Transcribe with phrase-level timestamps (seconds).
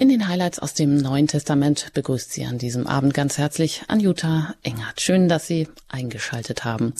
[0.00, 4.54] In den Highlights aus dem Neuen Testament begrüßt Sie an diesem Abend ganz herzlich Anjuta
[4.62, 5.00] Engert.
[5.00, 6.94] Schön, dass Sie eingeschaltet haben.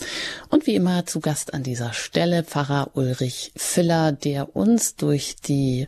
[0.50, 5.86] Und wie immer zu Gast an dieser Stelle Pfarrer Ulrich Filler, der uns durch die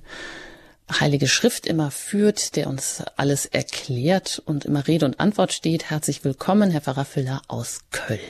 [1.01, 5.91] Heilige Schrift immer führt, der uns alles erklärt und immer Rede und Antwort steht.
[5.91, 8.21] Herzlich willkommen, Herr Pfarrer Filler aus Köln.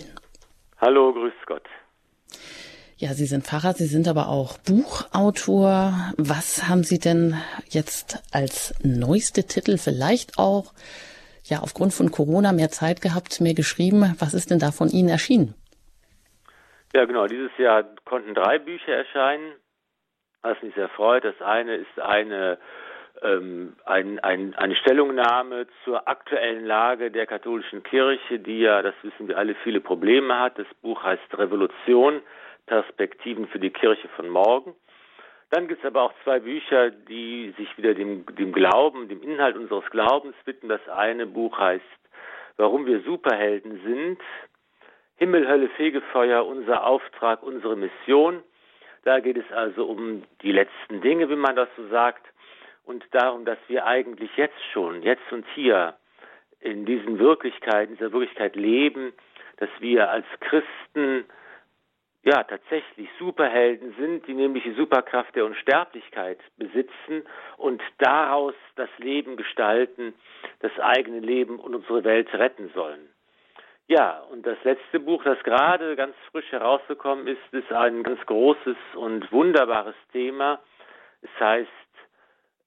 [0.79, 1.65] Hallo, grüß Gott.
[3.01, 6.13] Ja, Sie sind Pfarrer, Sie sind aber auch Buchautor.
[6.19, 7.35] Was haben Sie denn
[7.71, 10.75] jetzt als neueste Titel vielleicht auch,
[11.45, 14.15] ja, aufgrund von Corona mehr Zeit gehabt, mehr geschrieben?
[14.19, 15.55] Was ist denn da von Ihnen erschienen?
[16.93, 17.27] Ja, genau.
[17.27, 19.55] Dieses Jahr konnten drei Bücher erscheinen,
[20.43, 21.25] was mich sehr freut.
[21.25, 22.59] Das eine ist eine
[23.23, 29.27] ähm, ein, ein, eine Stellungnahme zur aktuellen Lage der katholischen Kirche, die ja, das wissen
[29.27, 30.59] wir alle, viele Probleme hat.
[30.59, 32.21] Das Buch heißt Revolution,
[32.71, 34.77] Perspektiven für die Kirche von morgen.
[35.51, 39.57] Dann gibt es aber auch zwei Bücher, die sich wieder dem, dem Glauben, dem Inhalt
[39.57, 40.69] unseres Glaubens widmen.
[40.69, 41.85] Das eine Buch heißt
[42.59, 44.21] Warum wir Superhelden sind.
[45.17, 48.41] Himmel, Hölle, Fegefeuer, unser Auftrag, unsere Mission.
[49.03, 52.25] Da geht es also um die letzten Dinge, wie man das so sagt,
[52.85, 55.97] und darum, dass wir eigentlich jetzt schon, jetzt und hier
[56.61, 59.13] in diesen Wirklichkeiten, dieser Wirklichkeit leben,
[59.57, 61.25] dass wir als Christen
[62.23, 67.25] ja tatsächlich Superhelden sind, die nämlich die Superkraft der Unsterblichkeit besitzen
[67.57, 70.15] und daraus das Leben gestalten,
[70.61, 73.09] das eigene Leben und unsere Welt retten sollen.
[73.87, 78.77] Ja, und das letzte Buch, das gerade ganz frisch herausgekommen ist, ist ein ganz großes
[78.95, 80.61] und wunderbares Thema.
[81.23, 81.69] Es heißt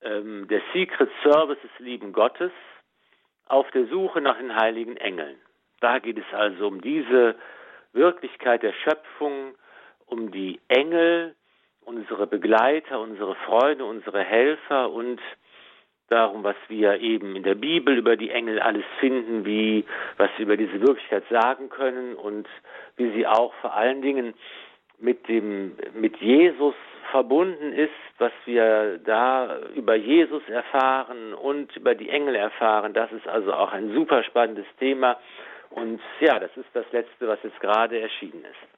[0.02, 2.52] ähm, Der Secret Service des lieben Gottes
[3.48, 5.38] auf der Suche nach den heiligen Engeln.
[5.80, 7.36] Da geht es also um diese
[7.94, 9.56] Wirklichkeit der Schöpfung,
[10.06, 11.36] um die Engel,
[11.86, 15.20] unsere Begleiter, unsere Freunde, unsere Helfer und
[16.10, 19.86] darum, was wir eben in der Bibel über die Engel alles finden, wie,
[20.18, 22.48] was wir über diese Wirklichkeit sagen können und
[22.98, 24.34] wie sie auch vor allen Dingen
[25.00, 26.76] mit dem, mit Jesus
[27.12, 32.94] verbunden ist, was wir da über Jesus erfahren und über die Engel erfahren.
[32.94, 35.18] Das ist also auch ein super spannendes Thema.
[35.76, 38.74] Und ja, das ist das Letzte, was jetzt gerade erschienen ist.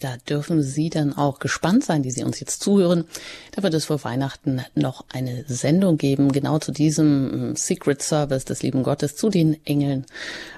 [0.00, 3.06] Da dürfen Sie dann auch gespannt sein, die Sie uns jetzt zuhören.
[3.52, 8.44] Da wird es vor Weihnachten noch eine Sendung geben, genau zu diesem hm, Secret Service
[8.44, 10.04] des lieben Gottes, zu den Engeln.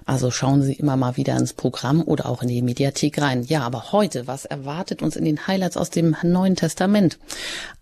[0.06, 3.42] Also schauen Sie immer mal wieder ins Programm oder auch in die Mediathek rein.
[3.42, 7.18] Ja, aber heute, was erwartet uns in den Highlights aus dem Neuen Testament?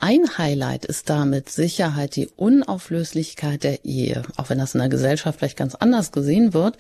[0.00, 4.90] Ein Highlight ist da mit Sicherheit die Unauflöslichkeit der Ehe, auch wenn das in der
[4.90, 6.76] Gesellschaft vielleicht ganz anders gesehen wird.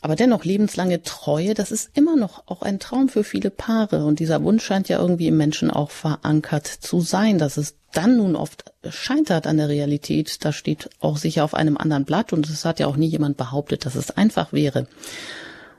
[0.00, 4.04] Aber dennoch lebenslange Treue, das ist immer noch auch ein Traum für viele Paare.
[4.04, 8.18] Und dieser Wunsch scheint ja irgendwie im Menschen auch verankert zu sein, dass es dann
[8.18, 10.44] nun oft scheitert an der Realität.
[10.44, 13.36] Das steht auch sicher auf einem anderen Blatt und es hat ja auch nie jemand
[13.36, 14.86] behauptet, dass es einfach wäre.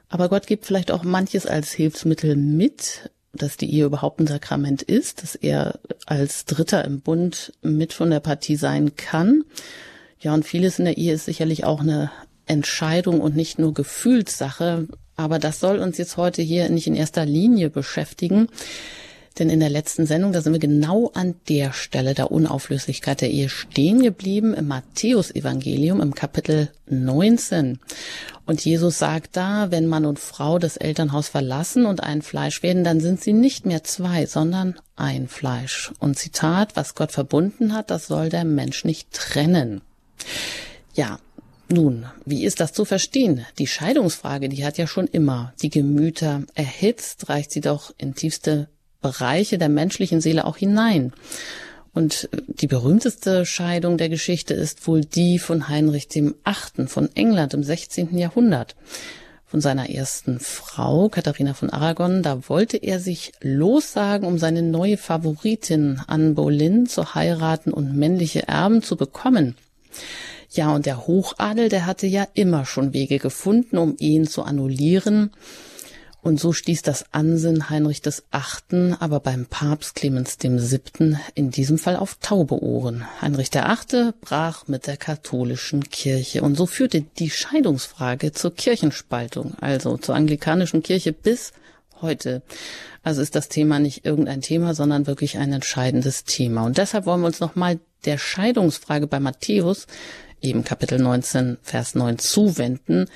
[0.09, 4.81] Aber Gott gibt vielleicht auch manches als Hilfsmittel mit, dass die Ehe überhaupt ein Sakrament
[4.81, 9.43] ist, dass er als Dritter im Bund mit von der Partie sein kann.
[10.19, 12.11] Ja, und vieles in der Ehe ist sicherlich auch eine
[12.49, 14.87] Entscheidung und nicht nur Gefühlssache.
[15.15, 18.47] Aber das soll uns jetzt heute hier nicht in erster Linie beschäftigen.
[19.37, 23.29] Denn in der letzten Sendung, da sind wir genau an der Stelle der Unauflöslichkeit der
[23.29, 27.79] Ehe stehen geblieben im Matthäusevangelium im Kapitel 19.
[28.45, 32.83] Und Jesus sagt da, wenn Mann und Frau das Elternhaus verlassen und ein Fleisch werden,
[32.83, 35.91] dann sind sie nicht mehr zwei, sondern ein Fleisch.
[35.99, 39.81] Und Zitat, was Gott verbunden hat, das soll der Mensch nicht trennen.
[40.95, 41.19] Ja,
[41.71, 43.45] nun, wie ist das zu verstehen?
[43.57, 48.69] Die Scheidungsfrage, die hat ja schon immer die Gemüter erhitzt, reicht sie doch in tiefste
[49.01, 51.13] Bereiche der menschlichen Seele auch hinein.
[51.93, 57.53] Und die berühmteste Scheidung der Geschichte ist wohl die von Heinrich dem Achten von England
[57.53, 58.17] im 16.
[58.17, 58.75] Jahrhundert.
[59.45, 64.97] Von seiner ersten Frau, Katharina von Aragon, da wollte er sich lossagen, um seine neue
[64.97, 69.55] Favoritin Anne Boleyn zu heiraten und männliche Erben zu bekommen.
[70.49, 75.31] Ja, und der Hochadel, der hatte ja immer schon Wege gefunden, um ihn zu annullieren.
[76.21, 81.49] Und so stieß das Ansinnen Heinrich des Achten aber beim Papst Clemens dem Siebten in
[81.49, 83.05] diesem Fall auf taube Ohren.
[83.21, 89.53] Heinrich der Achte brach mit der katholischen Kirche und so führte die Scheidungsfrage zur Kirchenspaltung,
[89.61, 91.53] also zur anglikanischen Kirche bis
[92.01, 92.41] heute.
[93.01, 96.65] Also ist das Thema nicht irgendein Thema, sondern wirklich ein entscheidendes Thema.
[96.65, 99.87] Und deshalb wollen wir uns nochmal der Scheidungsfrage bei Matthäus
[100.41, 103.09] eben Kapitel 19, Vers 9 zuwenden.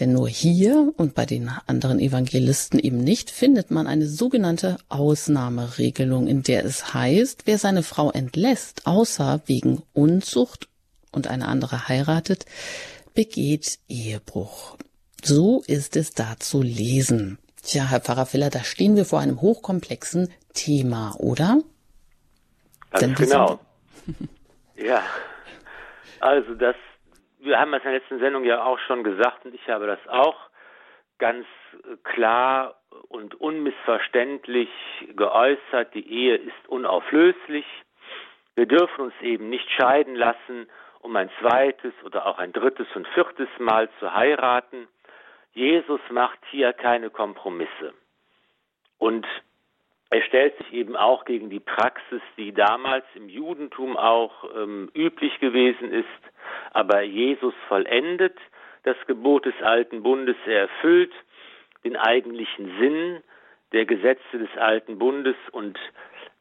[0.00, 6.26] Denn nur hier und bei den anderen Evangelisten eben nicht findet man eine sogenannte Ausnahmeregelung,
[6.26, 10.68] in der es heißt, wer seine Frau entlässt, außer wegen Unzucht
[11.12, 12.44] und eine andere heiratet,
[13.14, 14.76] begeht Ehebruch.
[15.22, 17.38] So ist es da zu lesen.
[17.62, 21.60] Tja, Herr Pfarrer Filler, da stehen wir vor einem hochkomplexen Thema, oder?
[22.90, 23.60] Ganz genau.
[24.76, 25.02] ja.
[26.20, 26.76] Also das,
[27.38, 30.00] wir haben das in der letzten Sendung ja auch schon gesagt und ich habe das
[30.08, 30.36] auch
[31.18, 31.46] ganz
[32.02, 34.68] klar und unmissverständlich
[35.16, 35.94] geäußert.
[35.94, 37.66] Die Ehe ist unauflöslich.
[38.54, 40.68] Wir dürfen uns eben nicht scheiden lassen,
[41.00, 44.88] um ein zweites oder auch ein drittes und viertes Mal zu heiraten.
[45.52, 47.94] Jesus macht hier keine Kompromisse.
[48.98, 49.26] Und
[50.14, 55.40] er stellt sich eben auch gegen die Praxis, die damals im Judentum auch ähm, üblich
[55.40, 56.06] gewesen ist.
[56.70, 58.38] Aber Jesus vollendet
[58.84, 61.12] das Gebot des alten Bundes, er erfüllt
[61.82, 63.24] den eigentlichen Sinn
[63.72, 65.76] der Gesetze des alten Bundes und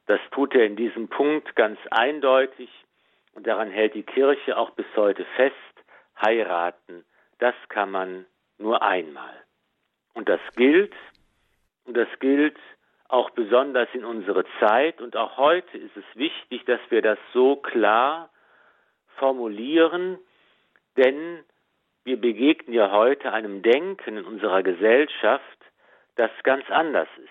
[0.06, 2.70] das tut er in diesem Punkt ganz eindeutig
[3.34, 5.56] und daran hält die Kirche auch bis heute fest,
[6.24, 7.04] heiraten,
[7.40, 8.28] das kann man
[8.60, 9.34] nur einmal.
[10.14, 10.94] Und das gilt,
[11.86, 12.58] und das gilt
[13.13, 17.56] auch besonders in unserer Zeit und auch heute ist es wichtig, dass wir das so
[17.56, 18.31] klar
[19.18, 20.18] formulieren,
[20.98, 21.44] denn
[22.06, 25.60] wir begegnen ja heute einem Denken in unserer Gesellschaft,
[26.15, 27.30] das ganz anders ist.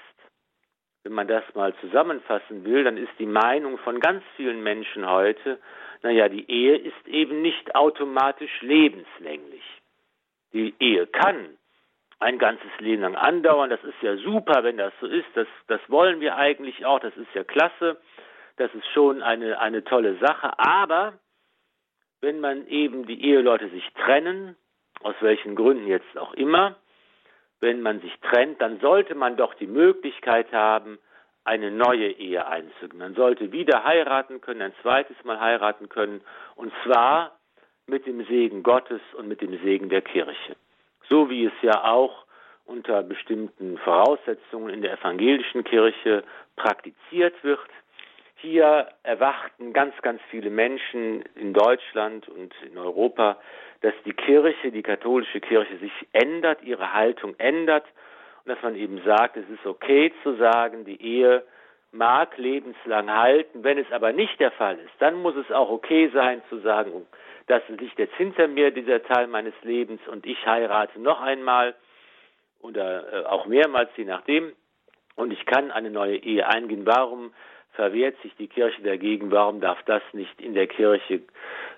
[1.03, 5.59] Wenn man das mal zusammenfassen will, dann ist die Meinung von ganz vielen Menschen heute,
[6.03, 9.65] naja, die Ehe ist eben nicht automatisch lebenslänglich.
[10.53, 11.59] Die Ehe kann
[12.23, 15.81] ein ganzes Leben lang andauern, das ist ja super, wenn das so ist, das, das
[15.89, 18.01] wollen wir eigentlich auch, das ist ja klasse,
[18.57, 21.15] das ist schon eine, eine tolle Sache, aber
[22.21, 24.57] wenn man eben die Eheleute sich trennen,
[25.03, 26.77] aus welchen Gründen jetzt auch immer,
[27.61, 30.99] wenn man sich trennt, dann sollte man doch die Möglichkeit haben,
[31.45, 32.99] eine neue Ehe einzugehen.
[32.99, 36.21] Man sollte wieder heiraten können, ein zweites Mal heiraten können,
[36.55, 37.39] und zwar
[37.87, 40.57] mit dem Segen Gottes und mit dem Segen der Kirche.
[41.13, 42.25] So wie es ja auch
[42.65, 46.25] unter bestimmten Voraussetzungen in der evangelischen Kirche
[46.57, 47.61] praktiziert wird.
[48.37, 53.37] Hier erwarten ganz, ganz viele Menschen in Deutschland und in Europa
[53.83, 57.85] dass die Kirche, die katholische Kirche sich ändert, ihre Haltung ändert
[58.45, 61.45] und dass man eben sagt, es ist okay zu sagen, die Ehe
[61.93, 63.63] mag lebenslang halten.
[63.63, 67.07] Wenn es aber nicht der Fall ist, dann muss es auch okay sein zu sagen,
[67.47, 71.75] das liegt jetzt hinter mir, dieser Teil meines Lebens und ich heirate noch einmal
[72.61, 74.53] oder äh, auch mehrmals, je nachdem.
[75.17, 76.87] Und ich kann eine neue Ehe eingehen.
[76.87, 77.35] Warum
[77.73, 79.31] verwehrt sich die Kirche dagegen?
[79.31, 81.23] Warum darf das nicht in der Kirche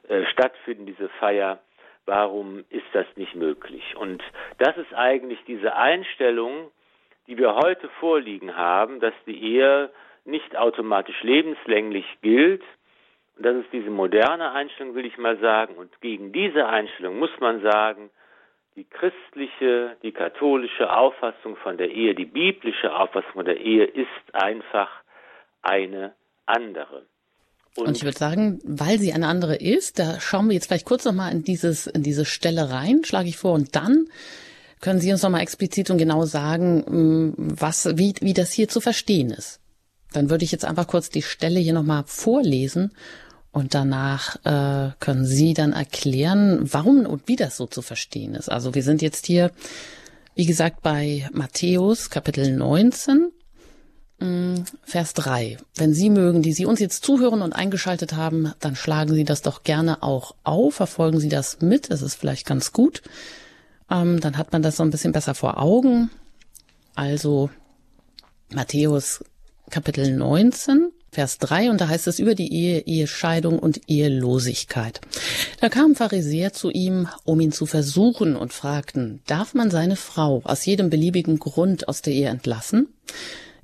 [0.08, 1.58] äh, stattfinden, diese Feier?
[2.06, 3.96] Warum ist das nicht möglich?
[3.96, 4.22] Und
[4.58, 6.70] das ist eigentlich diese Einstellung,
[7.26, 9.90] die wir heute vorliegen haben, dass die Ehe
[10.24, 12.62] nicht automatisch lebenslänglich gilt.
[13.36, 15.74] Und das ist diese moderne Einstellung, will ich mal sagen.
[15.76, 18.10] Und gegen diese Einstellung muss man sagen,
[18.76, 24.08] die christliche, die katholische Auffassung von der Ehe, die biblische Auffassung von der Ehe ist
[24.32, 24.90] einfach
[25.62, 26.14] eine
[26.46, 27.06] andere.
[27.76, 30.86] Und, und, ich würde sagen, weil sie eine andere ist, da schauen wir jetzt vielleicht
[30.86, 34.08] kurz nochmal in in diese Stelle rein, schlage ich vor, und dann
[34.80, 38.80] können Sie uns nochmal explizit und genau sagen, mm, was, wie, wie das hier zu
[38.80, 39.60] verstehen ist.
[40.12, 42.92] Dann würde ich jetzt einfach kurz die Stelle hier nochmal vorlesen
[43.50, 48.48] und danach äh, können Sie dann erklären, warum und wie das so zu verstehen ist.
[48.48, 49.50] Also wir sind jetzt hier,
[50.34, 53.30] wie gesagt, bei Matthäus Kapitel 19
[54.20, 55.58] Mm, Vers 3.
[55.74, 59.42] Wenn Sie mögen, die Sie uns jetzt zuhören und eingeschaltet haben, dann schlagen Sie das
[59.42, 63.02] doch gerne auch auf, verfolgen Sie das mit, das ist vielleicht ganz gut.
[63.90, 66.10] Ähm, dann hat man das so ein bisschen besser vor Augen.
[66.94, 67.50] Also
[68.50, 69.24] Matthäus
[69.70, 75.00] Kapitel 19, Vers 3, und da heißt es über die Ehe, Ehescheidung und Ehelosigkeit.
[75.60, 80.42] Da kamen Pharisäer zu ihm, um ihn zu versuchen und fragten, darf man seine Frau
[80.44, 82.88] aus jedem beliebigen Grund aus der Ehe entlassen?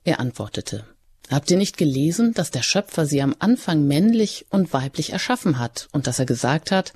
[0.04, 0.84] Er antwortete,
[1.30, 5.88] Habt ihr nicht gelesen, dass der Schöpfer sie am Anfang männlich und weiblich erschaffen hat
[5.92, 6.92] und dass er gesagt hat,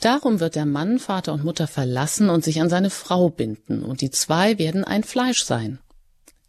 [0.00, 4.00] Darum wird der Mann Vater und Mutter verlassen und sich an seine Frau binden, und
[4.00, 5.78] die zwei werden ein Fleisch sein.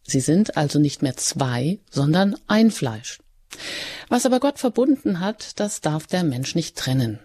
[0.03, 3.20] Sie sind also nicht mehr zwei, sondern ein Fleisch.
[4.08, 7.20] Was aber Gott verbunden hat, das darf der Mensch nicht trennen.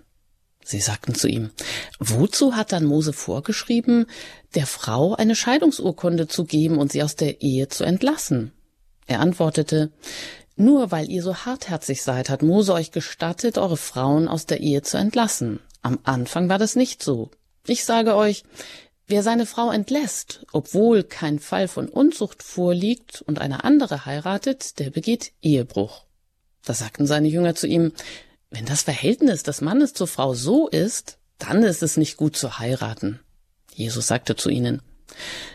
[0.64, 1.50] Sie sagten zu ihm,
[2.00, 4.06] wozu hat dann Mose vorgeschrieben,
[4.56, 8.50] der Frau eine Scheidungsurkunde zu geben und sie aus der Ehe zu entlassen?
[9.06, 9.92] Er antwortete,
[10.56, 14.82] nur weil ihr so hartherzig seid, hat Mose euch gestattet, eure Frauen aus der Ehe
[14.82, 15.60] zu entlassen.
[15.86, 17.30] Am Anfang war das nicht so.
[17.64, 18.42] Ich sage euch,
[19.06, 24.90] wer seine Frau entlässt, obwohl kein Fall von Unzucht vorliegt und eine andere heiratet, der
[24.90, 26.02] begeht Ehebruch.
[26.64, 27.92] Da sagten seine Jünger zu ihm,
[28.50, 32.58] wenn das Verhältnis des Mannes zur Frau so ist, dann ist es nicht gut zu
[32.58, 33.20] heiraten.
[33.72, 34.82] Jesus sagte zu ihnen,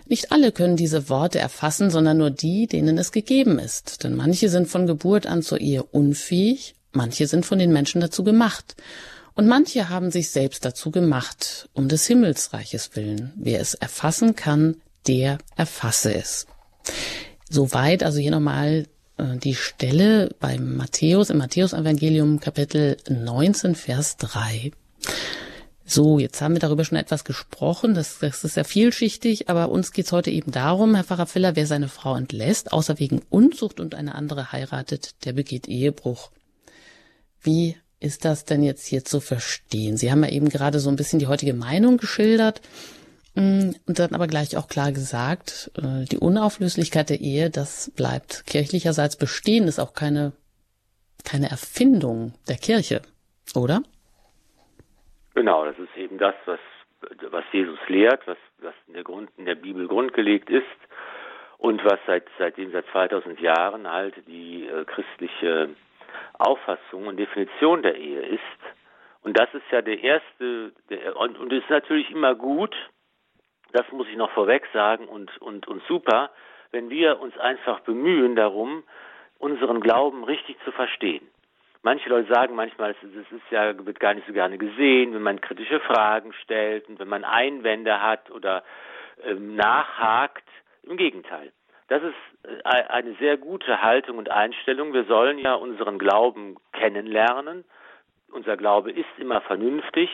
[0.07, 4.05] nicht alle können diese Worte erfassen, sondern nur die, denen es gegeben ist.
[4.05, 8.23] Denn manche sind von Geburt an zur Ehe unfähig, manche sind von den Menschen dazu
[8.23, 8.77] gemacht.
[9.41, 13.33] Und manche haben sich selbst dazu gemacht, um des Himmelsreiches willen.
[13.35, 14.75] Wer es erfassen kann,
[15.07, 16.45] der erfasse es.
[17.49, 18.85] Soweit also hier nochmal
[19.17, 24.73] äh, die Stelle beim Matthäus, im Matthäus-Evangelium Kapitel 19, Vers 3.
[25.85, 29.91] So, jetzt haben wir darüber schon etwas gesprochen, das, das ist ja vielschichtig, aber uns
[29.91, 33.95] geht's heute eben darum, Herr Pfarrer Filler, wer seine Frau entlässt, außer wegen Unzucht und
[33.95, 36.29] eine andere heiratet, der begeht Ehebruch.
[37.41, 39.95] Wie ist das denn jetzt hier zu verstehen?
[39.95, 42.61] Sie haben ja eben gerade so ein bisschen die heutige Meinung geschildert.
[43.35, 48.45] Mm, und dann aber gleich auch klar gesagt, äh, die Unauflöslichkeit der Ehe, das bleibt
[48.47, 50.33] kirchlicherseits bestehen, ist auch keine,
[51.23, 53.01] keine Erfindung der Kirche,
[53.55, 53.83] oder?
[55.35, 56.59] Genau, das ist eben das, was,
[57.29, 60.65] was Jesus lehrt, was, was in, der Grund, in der Bibel grundgelegt ist
[61.57, 65.69] und was seit, seitdem seit 2000 Jahren halt die äh, christliche
[66.37, 68.41] Auffassung und Definition der Ehe ist.
[69.23, 72.75] Und das ist ja der erste, der, und, und ist natürlich immer gut,
[73.73, 76.31] das muss ich noch vorweg sagen und, und, und super,
[76.71, 78.83] wenn wir uns einfach bemühen darum,
[79.37, 81.27] unseren Glauben richtig zu verstehen.
[81.83, 85.41] Manche Leute sagen manchmal, es ist ja, wird gar nicht so gerne gesehen, wenn man
[85.41, 88.63] kritische Fragen stellt und wenn man Einwände hat oder
[89.23, 90.47] ähm, nachhakt.
[90.83, 91.51] Im Gegenteil.
[91.91, 94.93] Das ist äh, eine sehr gute Haltung und Einstellung.
[94.93, 97.65] Wir sollen ja unseren Glauben kennenlernen.
[98.31, 100.09] Unser Glaube ist immer vernünftig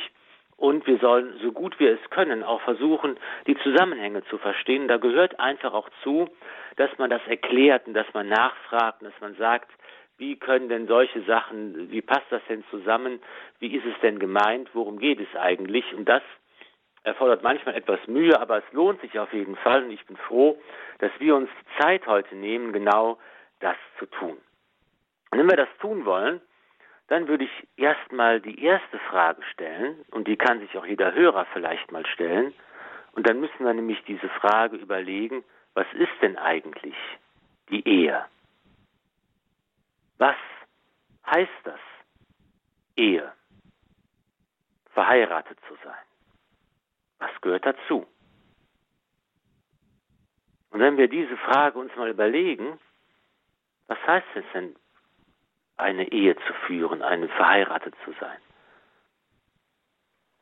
[0.56, 4.88] und wir sollen, so gut wir es können, auch versuchen, die Zusammenhänge zu verstehen.
[4.88, 6.28] Da gehört einfach auch zu,
[6.78, 9.70] dass man das erklärt und dass man nachfragt und dass man sagt,
[10.18, 13.20] wie können denn solche Sachen, wie passt das denn zusammen,
[13.60, 15.94] wie ist es denn gemeint, worum geht es eigentlich?
[15.94, 16.24] Und das
[17.08, 20.62] erfordert manchmal etwas Mühe, aber es lohnt sich auf jeden Fall und ich bin froh,
[21.00, 23.18] dass wir uns die Zeit heute nehmen, genau
[23.60, 24.38] das zu tun.
[25.32, 26.42] Und wenn wir das tun wollen,
[27.08, 31.46] dann würde ich erstmal die erste Frage stellen, und die kann sich auch jeder Hörer
[31.54, 32.54] vielleicht mal stellen,
[33.14, 36.96] und dann müssen wir nämlich diese Frage überlegen, was ist denn eigentlich
[37.70, 38.26] die Ehe?
[40.18, 40.36] Was
[41.26, 41.80] heißt das,
[42.96, 43.32] Ehe?
[44.94, 46.07] Verheiratet zu sein.
[47.20, 48.06] Was gehört dazu?
[50.70, 52.80] Und wenn wir diese Frage uns mal überlegen,
[53.88, 54.76] was heißt es denn
[55.78, 58.38] eine Ehe zu führen, eine verheiratet zu sein.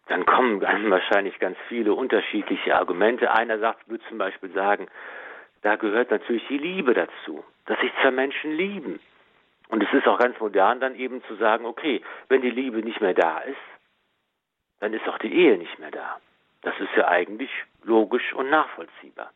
[0.08, 3.32] Dann kommen einem wahrscheinlich ganz viele unterschiedliche Argumente.
[3.32, 4.88] Einer sagt, würde zum Beispiel sagen,
[5.62, 9.00] da gehört natürlich die Liebe dazu, dass sich zwei Menschen lieben.
[9.67, 13.01] Und es ist auch ganz modern dann eben zu sagen, okay, wenn die Liebe nicht
[13.01, 13.58] mehr da ist,
[14.79, 16.20] dann ist auch die Ehe nicht mehr da.
[16.66, 17.52] Das ist ja eigentlich
[17.84, 19.30] logisch und nachvollziehbar.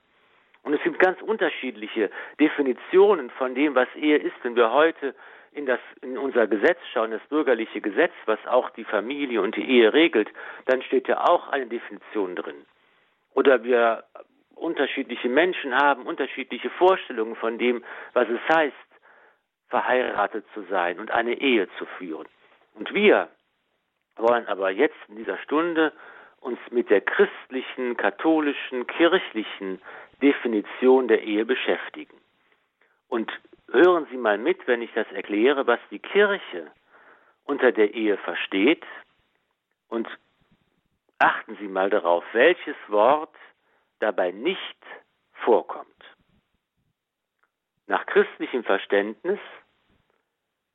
[0.63, 2.09] Und es gibt ganz unterschiedliche
[2.39, 4.33] Definitionen von dem, was Ehe ist.
[4.41, 5.13] Wenn wir heute
[5.51, 9.69] in, das, in unser Gesetz schauen, das bürgerliche Gesetz, was auch die Familie und die
[9.69, 10.27] Ehe regelt,
[10.65, 12.65] dann steht ja auch eine Definition drin.
[13.35, 14.05] Oder wir
[14.55, 17.83] unterschiedliche Menschen haben unterschiedliche Vorstellungen von dem,
[18.13, 18.75] was es heißt,
[19.67, 22.27] verheiratet zu sein und eine Ehe zu führen.
[22.73, 23.29] Und wir
[24.15, 25.93] wollen aber jetzt in dieser Stunde
[26.41, 29.81] uns mit der christlichen, katholischen, kirchlichen
[30.21, 32.17] Definition der Ehe beschäftigen.
[33.07, 33.31] Und
[33.71, 36.71] hören Sie mal mit, wenn ich das erkläre, was die Kirche
[37.43, 38.85] unter der Ehe versteht
[39.87, 40.07] und
[41.17, 43.35] achten Sie mal darauf, welches Wort
[43.99, 44.77] dabei nicht
[45.33, 45.87] vorkommt.
[47.87, 49.39] Nach christlichem Verständnis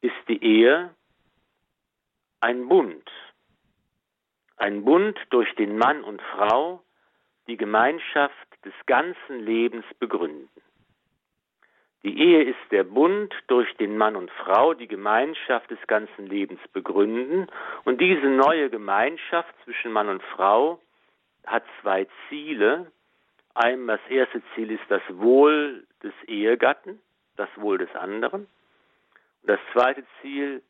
[0.00, 0.90] ist die Ehe
[2.40, 3.08] ein Bund,
[4.56, 6.82] ein Bund durch den Mann und Frau,
[7.46, 8.34] die Gemeinschaft
[8.64, 10.48] des ganzen Lebens begründen.
[12.04, 16.60] Die Ehe ist der Bund, durch den Mann und Frau die Gemeinschaft des ganzen Lebens
[16.72, 17.46] begründen.
[17.84, 20.78] Und diese neue Gemeinschaft zwischen Mann und Frau
[21.46, 22.92] hat zwei Ziele.
[23.54, 27.00] Einmal das erste Ziel ist das Wohl des Ehegatten,
[27.36, 28.42] das Wohl des anderen.
[29.40, 30.62] Und das zweite Ziel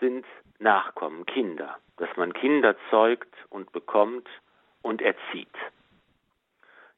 [0.00, 0.26] sind
[0.58, 4.28] Nachkommen, Kinder, dass man Kinder zeugt und bekommt
[4.82, 5.48] und erzieht.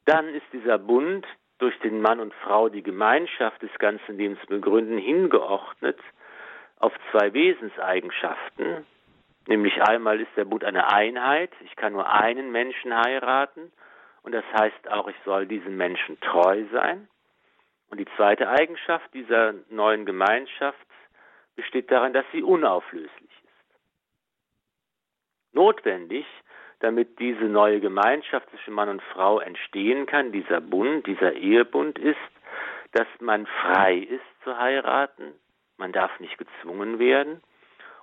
[0.05, 1.27] Dann ist dieser Bund
[1.59, 5.99] durch den Mann und Frau die Gemeinschaft des ganzen Lebens begründen, hingeordnet
[6.81, 8.85] auf zwei Wesenseigenschaften.
[9.47, 13.73] Nämlich einmal ist der Bund eine Einheit, ich kann nur einen Menschen heiraten
[14.23, 17.09] und das heißt auch, ich soll diesem Menschen treu sein.
[17.91, 20.79] Und die zweite Eigenschaft dieser neuen Gemeinschaft
[21.57, 23.43] besteht darin, dass sie unauflöslich ist.
[25.53, 26.27] notwendig,
[26.81, 32.17] damit diese neue Gemeinschaft zwischen Mann und Frau entstehen kann, dieser Bund, dieser Ehebund ist,
[32.93, 35.33] dass man frei ist zu heiraten,
[35.77, 37.41] man darf nicht gezwungen werden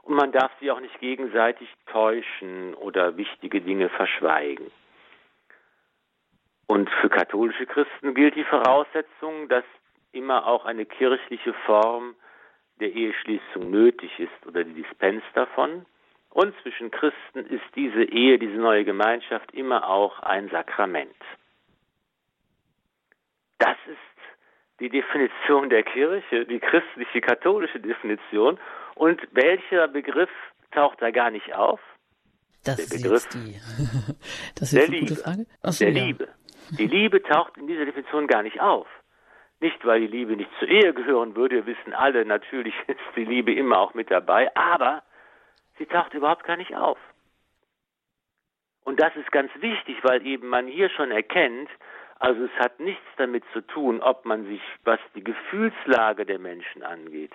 [0.04, 4.72] und man darf sich auch nicht gegenseitig täuschen oder wichtige Dinge verschweigen.
[6.68, 9.66] Und für katholische Christen gilt die Voraussetzung, dass
[10.12, 12.16] immer auch eine kirchliche Form
[12.80, 15.86] der Eheschließung nötig ist oder die Dispens davon.
[16.30, 21.16] Und zwischen Christen ist diese Ehe, diese neue Gemeinschaft immer auch ein Sakrament.
[23.58, 23.98] Das ist
[24.80, 28.60] die Definition der Kirche, die christliche katholische Definition.
[28.96, 30.30] Und welcher Begriff
[30.72, 31.80] taucht da gar nicht auf?
[32.64, 33.56] Das der ist Begriff die.
[34.56, 35.08] das ist der eine Liebe.
[35.08, 35.46] gute Frage.
[35.62, 36.06] Achso, der ja.
[36.06, 36.28] Liebe.
[36.78, 38.88] Die Liebe taucht in dieser Definition gar nicht auf.
[39.62, 43.26] Nicht, weil die Liebe nicht zur Ehe gehören würde, wir wissen alle, natürlich ist die
[43.26, 45.04] Liebe immer auch mit dabei, aber
[45.78, 46.98] sie taucht überhaupt gar nicht auf.
[48.86, 51.70] Und das ist ganz wichtig, weil eben man hier schon erkennt,
[52.20, 56.84] also es hat nichts damit zu tun, ob man sich, was die Gefühlslage der Menschen
[56.84, 57.32] angeht,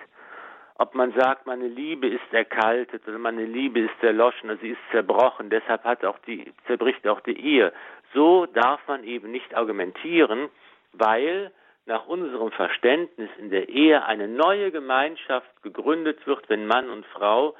[0.77, 4.81] ob man sagt, meine Liebe ist erkaltet oder meine Liebe ist erloschen, oder sie ist
[4.91, 7.71] zerbrochen, deshalb hat auch die, zerbricht auch die Ehe.
[8.13, 10.49] So darf man eben nicht argumentieren,
[10.91, 11.51] weil
[11.85, 17.55] nach unserem Verständnis in der Ehe eine neue Gemeinschaft gegründet wird, wenn Mann und Frau,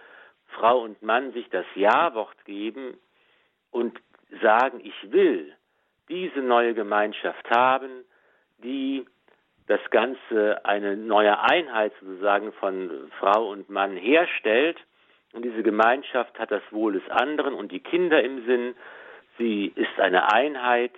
[0.48, 2.98] Frau und Mann sich das Ja-Wort geben
[3.72, 4.00] und
[4.41, 5.53] sagen, ich will
[6.10, 8.05] diese neue Gemeinschaft haben,
[8.60, 9.05] die
[9.67, 14.77] das Ganze eine neue Einheit sozusagen von Frau und Mann herstellt.
[15.34, 18.75] Und diese Gemeinschaft hat das Wohl des anderen und die Kinder im Sinn.
[19.38, 20.94] Sie ist eine Einheit,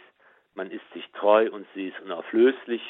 [0.53, 2.81] man ist sich treu und sie ist unauflöslich.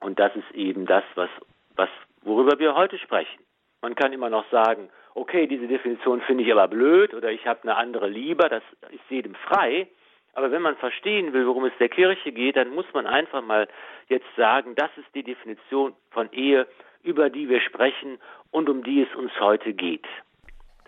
[0.00, 1.30] Und das ist eben das, was,
[1.76, 1.88] was,
[2.22, 3.42] worüber wir heute sprechen.
[3.82, 7.62] Man kann immer noch sagen, okay, diese Definition finde ich aber blöd oder ich habe
[7.62, 9.88] eine andere lieber, das ist jedem frei.
[10.34, 13.66] Aber wenn man verstehen will, worum es der Kirche geht, dann muss man einfach mal
[14.08, 16.66] jetzt sagen, das ist die Definition von Ehe,
[17.02, 18.18] über die wir sprechen
[18.50, 20.06] und um die es uns heute geht.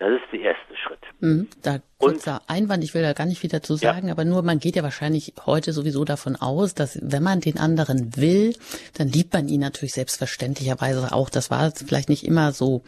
[0.01, 0.99] Das ist der erste Schritt.
[1.19, 4.13] Mhm, da kurzer und, Einwand, ich will da gar nicht viel dazu sagen, ja.
[4.13, 8.17] aber nur man geht ja wahrscheinlich heute sowieso davon aus, dass wenn man den anderen
[8.17, 8.55] will,
[8.95, 11.29] dann liebt man ihn natürlich selbstverständlicherweise auch.
[11.29, 12.81] Das war vielleicht nicht immer so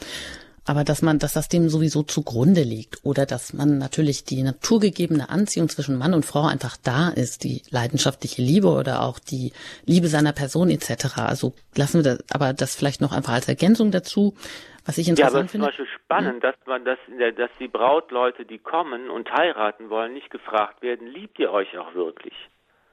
[0.66, 5.30] aber dass man, dass das dem sowieso zugrunde liegt oder dass man natürlich die naturgegebene
[5.30, 9.52] Anziehung zwischen Mann und Frau einfach da ist, die leidenschaftliche Liebe oder auch die
[9.86, 11.18] Liebe seiner Person etc.
[11.18, 14.36] Also lassen wir das, aber das vielleicht noch einfach als Ergänzung dazu,
[14.86, 16.52] was ich interessant ja, aber es ist zum Beispiel spannend, ja.
[16.52, 17.00] dass man das,
[17.38, 21.94] dass die Brautleute, die kommen und heiraten wollen, nicht gefragt werden, liebt ihr euch auch
[21.94, 22.34] wirklich?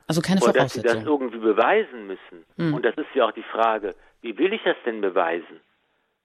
[0.06, 0.82] Also keine Oder Voraussetzung.
[0.82, 2.44] dass sie das irgendwie beweisen müssen.
[2.56, 2.74] Hm.
[2.74, 5.60] Und das ist ja auch die Frage, wie will ich das denn beweisen?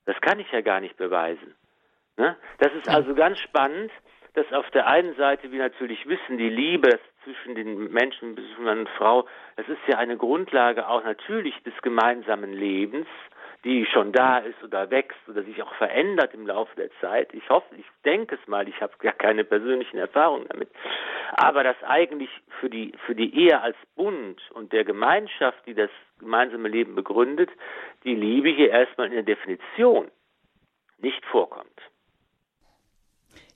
[0.06, 1.56] Das kann ich ja gar nicht beweisen.
[2.18, 2.36] Ne?
[2.60, 3.92] Das ist also ganz spannend,
[4.34, 8.80] dass auf der einen Seite wir natürlich wissen, die Liebe zwischen den Menschen, zwischen Mann
[8.80, 13.08] und Frau, das ist ja eine Grundlage auch natürlich des gemeinsamen Lebens,
[13.66, 17.34] die schon da ist oder wächst oder sich auch verändert im Laufe der Zeit.
[17.34, 20.70] Ich hoffe, ich denke es mal, ich habe gar keine persönlichen Erfahrungen damit.
[21.32, 25.90] Aber das eigentlich für die, für die Ehe als Bund und der Gemeinschaft, die das
[26.20, 27.50] gemeinsame Leben begründet,
[28.04, 30.12] die Liebe hier erstmal in der Definition
[31.00, 31.82] nicht vorkommt.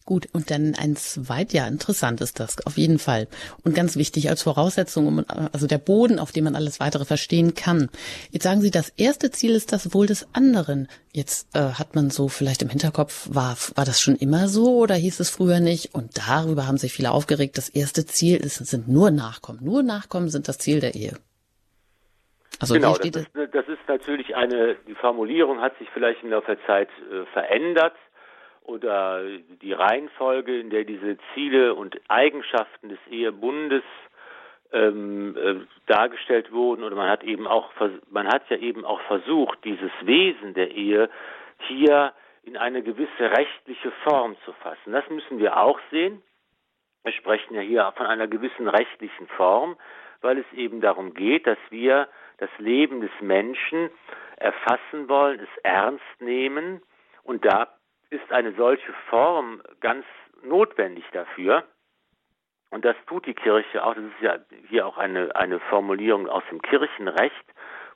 [0.10, 3.28] Gut, und dann ein zweit, ja, interessant ist das, auf jeden Fall.
[3.64, 7.90] Und ganz wichtig als Voraussetzung, also der Boden, auf dem man alles weitere verstehen kann.
[8.32, 10.88] Jetzt sagen Sie, das erste Ziel ist das Wohl des anderen.
[11.14, 14.96] Jetzt äh, hat man so vielleicht im Hinterkopf, war, war das schon immer so oder
[14.96, 15.94] hieß es früher nicht?
[15.94, 17.60] Und darüber haben sich viele aufgeregt.
[17.60, 19.60] Das erste Ziel ist, sind nur Nachkommen.
[19.62, 21.14] Nur Nachkommen sind das Ziel der Ehe.
[22.60, 26.56] Also genau, das ist, das ist natürlich eine, die Formulierung hat sich vielleicht im Laufe
[26.56, 27.94] der Zeit äh, verändert
[28.70, 29.24] oder
[29.62, 33.84] die Reihenfolge, in der diese Ziele und Eigenschaften des Ehebundes
[34.72, 35.56] ähm, äh,
[35.88, 37.72] dargestellt wurden oder man hat eben auch
[38.12, 41.10] man hat ja eben auch versucht dieses Wesen der Ehe
[41.68, 44.92] hier in eine gewisse rechtliche Form zu fassen.
[44.92, 46.22] Das müssen wir auch sehen.
[47.04, 49.76] Wir sprechen ja hier von einer gewissen rechtlichen Form,
[50.22, 53.90] weil es eben darum geht, dass wir das Leben des Menschen
[54.38, 56.82] erfassen wollen, es ernst nehmen
[57.24, 57.79] und da
[58.10, 60.06] ist eine solche Form ganz
[60.44, 61.64] notwendig dafür.
[62.72, 63.96] Und das tut die Kirche auch.
[63.96, 67.46] Das ist ja hier auch eine, eine Formulierung aus dem Kirchenrecht,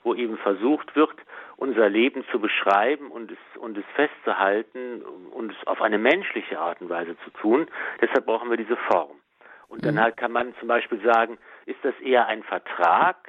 [0.03, 1.13] wo eben versucht wird,
[1.57, 6.81] unser Leben zu beschreiben und es, und es festzuhalten und es auf eine menschliche Art
[6.81, 7.67] und Weise zu tun.
[8.01, 9.19] Deshalb brauchen wir diese Form.
[9.67, 10.01] Und dann mhm.
[10.01, 13.27] halt kann man zum Beispiel sagen, ist das eher ein Vertrag,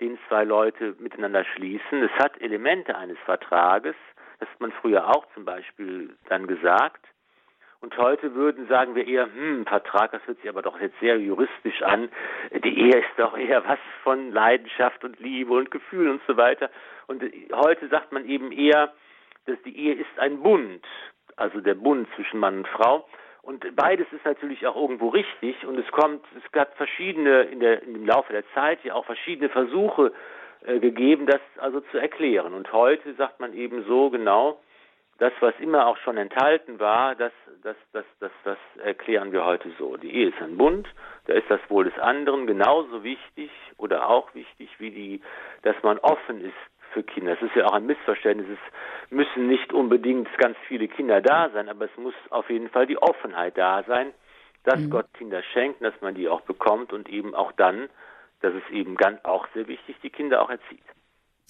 [0.00, 2.02] den zwei Leute miteinander schließen?
[2.02, 3.94] Es hat Elemente eines Vertrages,
[4.40, 7.06] das hat man früher auch zum Beispiel dann gesagt.
[7.80, 11.18] Und heute würden, sagen wir eher, hm, Vertrag, das hört sich aber doch jetzt sehr
[11.18, 12.10] juristisch an.
[12.52, 16.70] Die Ehe ist doch eher was von Leidenschaft und Liebe und Gefühl und so weiter.
[17.06, 17.22] Und
[17.54, 18.92] heute sagt man eben eher,
[19.46, 20.84] dass die Ehe ist ein Bund,
[21.36, 23.08] also der Bund zwischen Mann und Frau.
[23.42, 25.64] Und beides ist natürlich auch irgendwo richtig.
[25.64, 29.48] Und es kommt, es gab verschiedene, in der, im Laufe der Zeit ja auch verschiedene
[29.48, 30.12] Versuche
[30.66, 32.54] gegeben, das also zu erklären.
[32.54, 34.60] Und heute sagt man eben so genau,
[35.18, 39.70] das, was immer auch schon enthalten war, das, das, das, das, das erklären wir heute
[39.78, 39.98] so.
[39.98, 40.88] Die Ehe ist ein Bund,
[41.26, 45.20] da ist das Wohl des anderen genauso wichtig oder auch wichtig wie die,
[45.62, 46.54] dass man offen ist
[46.94, 47.34] für Kinder.
[47.34, 48.48] Es ist ja auch ein Missverständnis.
[48.50, 52.86] Es müssen nicht unbedingt ganz viele Kinder da sein, aber es muss auf jeden Fall
[52.86, 54.12] die Offenheit da sein,
[54.64, 54.90] dass mhm.
[54.90, 57.90] Gott Kinder schenkt, dass man die auch bekommt und eben auch dann,
[58.40, 60.82] das ist eben ganz auch sehr wichtig, die Kinder auch erzieht.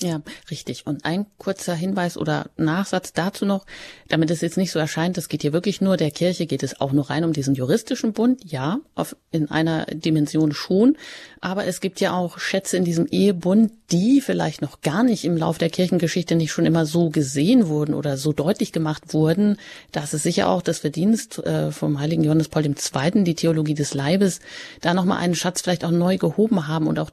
[0.02, 0.86] Ja, richtig.
[0.86, 3.66] Und ein kurzer Hinweis oder Nachsatz dazu noch,
[4.08, 6.80] damit es jetzt nicht so erscheint, es geht hier wirklich nur der Kirche, geht es
[6.80, 10.96] auch nur rein um diesen juristischen Bund, ja, auf, in einer Dimension schon,
[11.42, 15.36] aber es gibt ja auch Schätze in diesem Ehebund, die vielleicht noch gar nicht im
[15.36, 19.58] Lauf der Kirchengeschichte nicht schon immer so gesehen wurden oder so deutlich gemacht wurden.
[19.92, 23.92] Das ist sicher auch das Verdienst äh, vom heiligen Johannes Paul II., die Theologie des
[23.92, 24.40] Leibes,
[24.80, 27.10] da nochmal einen Schatz vielleicht auch neu gehoben haben und auch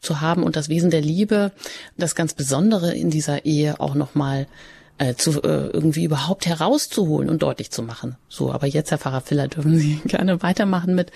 [0.00, 1.52] zu haben und das Wesen der Liebe,
[1.96, 4.46] das ganz Besondere in dieser Ehe auch nochmal
[5.00, 8.16] äh, zu äh, irgendwie überhaupt herauszuholen und deutlich zu machen.
[8.28, 11.10] So, aber jetzt, Herr Pfarrer Filler, dürfen Sie gerne weitermachen mit.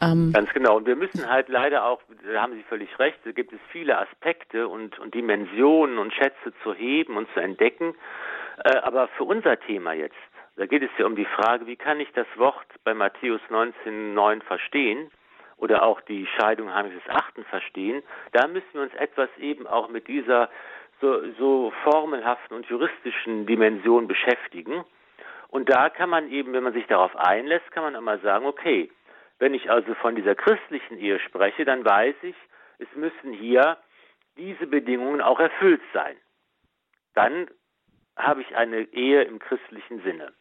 [0.00, 0.76] Ähm Ganz genau.
[0.76, 2.00] Und wir müssen halt leider auch,
[2.32, 6.54] da haben Sie völlig recht, da gibt es viele Aspekte und, und Dimensionen und Schätze
[6.62, 7.94] zu heben und zu entdecken.
[8.64, 10.14] Äh, aber für unser Thema jetzt,
[10.56, 14.42] da geht es ja um die Frage, wie kann ich das Wort bei Matthäus 19,9
[14.44, 15.10] verstehen?
[15.64, 17.42] Oder auch die Scheidung Heinrichs VIII.
[17.44, 20.50] verstehen, da müssen wir uns etwas eben auch mit dieser
[21.00, 24.84] so, so formelhaften und juristischen Dimension beschäftigen.
[25.48, 28.90] Und da kann man eben, wenn man sich darauf einlässt, kann man immer sagen, okay,
[29.38, 32.36] wenn ich also von dieser christlichen Ehe spreche, dann weiß ich,
[32.78, 33.78] es müssen hier
[34.36, 36.16] diese Bedingungen auch erfüllt sein.
[37.14, 37.48] Dann
[38.16, 40.34] habe ich eine Ehe im christlichen Sinne.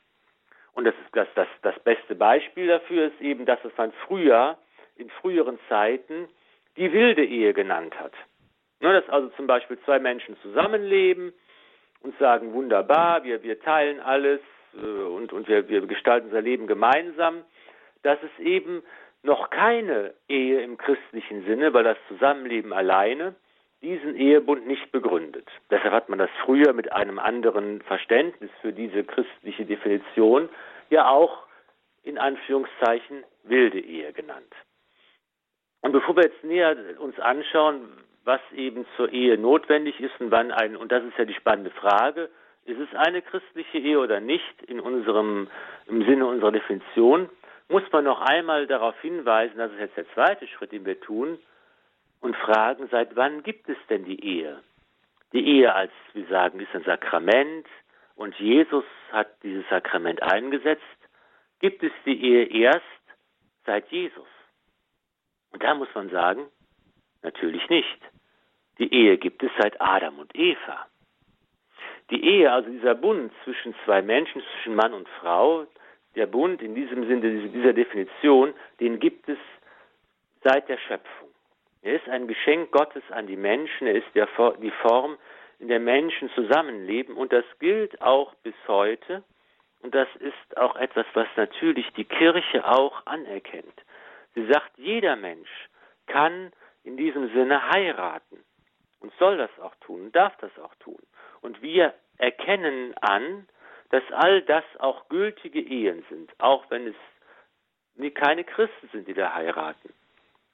[0.74, 4.58] Und das, das, das, das beste Beispiel dafür ist eben, dass es man früher
[4.96, 6.28] in früheren Zeiten
[6.78, 8.14] die wilde Ehe genannt hat.
[8.80, 11.34] Ne, dass also zum Beispiel zwei Menschen zusammenleben
[12.02, 14.42] und sagen, wunderbar, wir, wir teilen alles
[14.76, 17.44] äh, und, und wir, wir gestalten unser Leben gemeinsam,
[18.02, 18.84] dass es eben
[19.22, 23.36] noch keine Ehe im christlichen Sinne, weil das Zusammenleben alleine
[23.82, 25.48] diesen Ehebund nicht begründet.
[25.70, 30.50] Deshalb hat man das früher mit einem anderen Verständnis für diese christliche Definition
[30.90, 31.44] ja auch
[32.04, 34.54] in Anführungszeichen wilde Ehe genannt.
[35.84, 37.90] Und bevor wir jetzt näher uns anschauen,
[38.24, 41.72] was eben zur Ehe notwendig ist und wann ein, und das ist ja die spannende
[41.72, 42.30] Frage,
[42.66, 45.50] ist es eine christliche Ehe oder nicht in unserem,
[45.88, 47.30] im Sinne unserer Definition,
[47.68, 51.38] muss man noch einmal darauf hinweisen, das ist jetzt der zweite Schritt, den wir tun,
[52.22, 54.62] und fragen, seit wann gibt es denn die Ehe?
[55.34, 57.68] Die Ehe als, wir sagen, ist ein Sakrament
[58.16, 60.82] und Jesus hat dieses Sakrament eingesetzt.
[61.60, 62.86] Gibt es die Ehe erst
[63.66, 64.28] seit Jesus?
[65.54, 66.48] Und da muss man sagen,
[67.22, 68.00] natürlich nicht.
[68.80, 70.88] Die Ehe gibt es seit Adam und Eva.
[72.10, 75.66] Die Ehe, also dieser Bund zwischen zwei Menschen, zwischen Mann und Frau,
[76.16, 79.38] der Bund in diesem Sinne, dieser Definition, den gibt es
[80.44, 81.30] seit der Schöpfung.
[81.82, 84.28] Er ist ein Geschenk Gottes an die Menschen, er ist der,
[84.62, 85.18] die Form,
[85.60, 89.24] in der Menschen zusammenleben und das gilt auch bis heute
[89.82, 93.82] und das ist auch etwas, was natürlich die Kirche auch anerkennt.
[94.36, 95.50] Sie sagt, jeder Mensch
[96.08, 96.52] kann
[96.84, 98.44] in diesem Sinne heiraten
[99.00, 101.00] und soll das auch tun, darf das auch tun.
[101.42, 103.48] Und wir erkennen an,
[103.90, 106.96] dass all das auch gültige Ehen sind, auch wenn es
[108.16, 109.94] keine Christen sind, die da heiraten.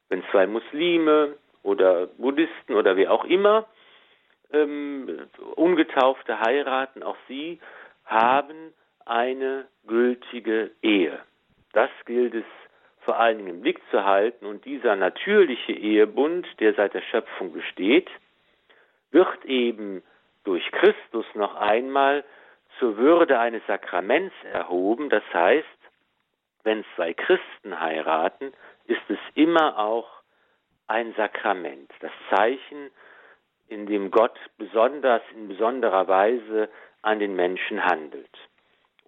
[0.10, 3.68] Wenn zwei Muslime oder Buddhisten oder wie auch immer
[4.52, 7.60] ähm, Ungetaufte heiraten, auch sie
[8.06, 8.74] haben
[9.06, 11.20] eine gültige Ehe.
[11.74, 12.46] Das gilt es
[13.10, 14.46] vor allen Dingen im Blick zu halten.
[14.46, 18.08] Und dieser natürliche Ehebund, der seit der Schöpfung besteht,
[19.10, 20.04] wird eben
[20.44, 22.24] durch Christus noch einmal
[22.78, 25.10] zur Würde eines Sakraments erhoben.
[25.10, 25.66] Das heißt,
[26.64, 28.54] wenn zwei Christen heiraten,
[28.86, 30.08] ist es immer auch
[30.86, 32.92] ein Sakrament, das Zeichen,
[33.70, 36.70] in dem Gott besonders in besonderer Weise
[37.02, 38.38] an den Menschen handelt.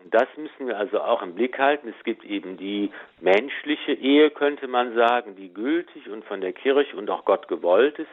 [0.03, 1.93] Und das müssen wir also auch im Blick halten.
[1.97, 6.95] Es gibt eben die menschliche Ehe, könnte man sagen, die gültig und von der Kirche
[6.97, 8.07] und auch Gott gewollt ist.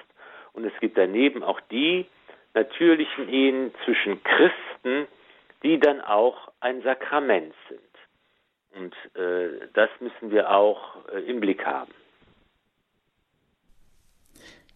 [0.53, 2.07] Und es gibt daneben auch die
[2.55, 5.07] natürlichen Ehen zwischen Christen,
[5.63, 7.81] die dann auch ein Sakrament sind.
[8.77, 11.93] Und äh, das müssen wir auch äh, im Blick haben.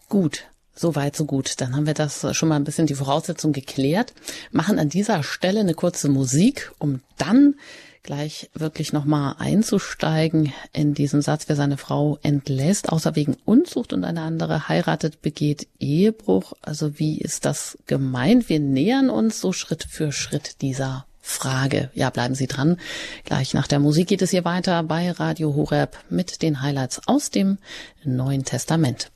[0.09, 1.61] Gut, so weit, so gut.
[1.61, 4.15] Dann haben wir das schon mal ein bisschen die Voraussetzung geklärt.
[4.51, 7.55] Machen an dieser Stelle eine kurze Musik, um dann
[8.03, 14.05] gleich wirklich nochmal einzusteigen in diesen Satz, wer seine Frau entlässt, außer wegen Unzucht und
[14.05, 16.53] eine andere heiratet, begeht Ehebruch.
[16.63, 18.49] Also wie ist das gemeint?
[18.49, 21.91] Wir nähern uns so Schritt für Schritt dieser Frage.
[21.95, 22.79] Ja, bleiben Sie dran.
[23.25, 27.31] Gleich nach der Musik geht es hier weiter bei Radio Horeb mit den Highlights aus
[27.31, 27.59] dem
[28.03, 29.13] Neuen Testament.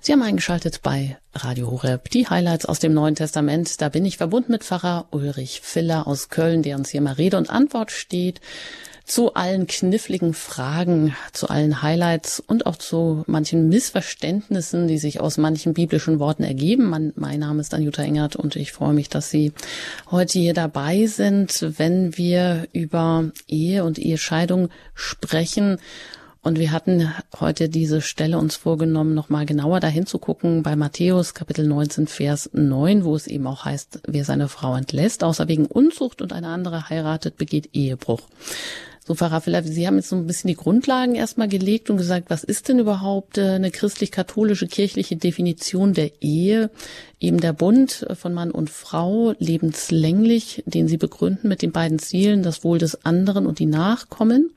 [0.00, 3.80] Sie haben eingeschaltet bei Radio Horeb, die Highlights aus dem Neuen Testament.
[3.80, 7.36] Da bin ich verbunden mit Pfarrer Ulrich Filler aus Köln, der uns hier mal Rede
[7.36, 8.40] und Antwort steht
[9.08, 15.38] zu allen kniffligen Fragen, zu allen Highlights und auch zu manchen Missverständnissen, die sich aus
[15.38, 16.84] manchen biblischen Worten ergeben.
[16.84, 19.52] Mein, mein Name ist Anjuta Engert und ich freue mich, dass Sie
[20.10, 25.78] heute hier dabei sind, wenn wir über Ehe und Ehescheidung sprechen
[26.42, 31.34] und wir hatten heute diese Stelle uns vorgenommen, nochmal genauer dahin zu gucken bei Matthäus
[31.34, 35.66] Kapitel 19, Vers 9, wo es eben auch heißt, wer seine Frau entlässt, außer wegen
[35.66, 38.22] Unzucht und eine andere heiratet, begeht Ehebruch.
[39.04, 42.44] So, Pfarrer Sie haben jetzt so ein bisschen die Grundlagen erstmal gelegt und gesagt, was
[42.44, 46.70] ist denn überhaupt äh, eine christlich-katholische kirchliche Definition der Ehe?
[47.18, 52.42] Eben der Bund von Mann und Frau, lebenslänglich, den Sie begründen mit den beiden Zielen,
[52.42, 54.50] das Wohl des anderen und die Nachkommen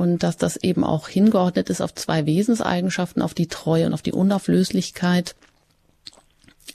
[0.00, 4.00] und dass das eben auch hingeordnet ist auf zwei Wesenseigenschaften, auf die Treue und auf
[4.00, 5.34] die Unauflöslichkeit.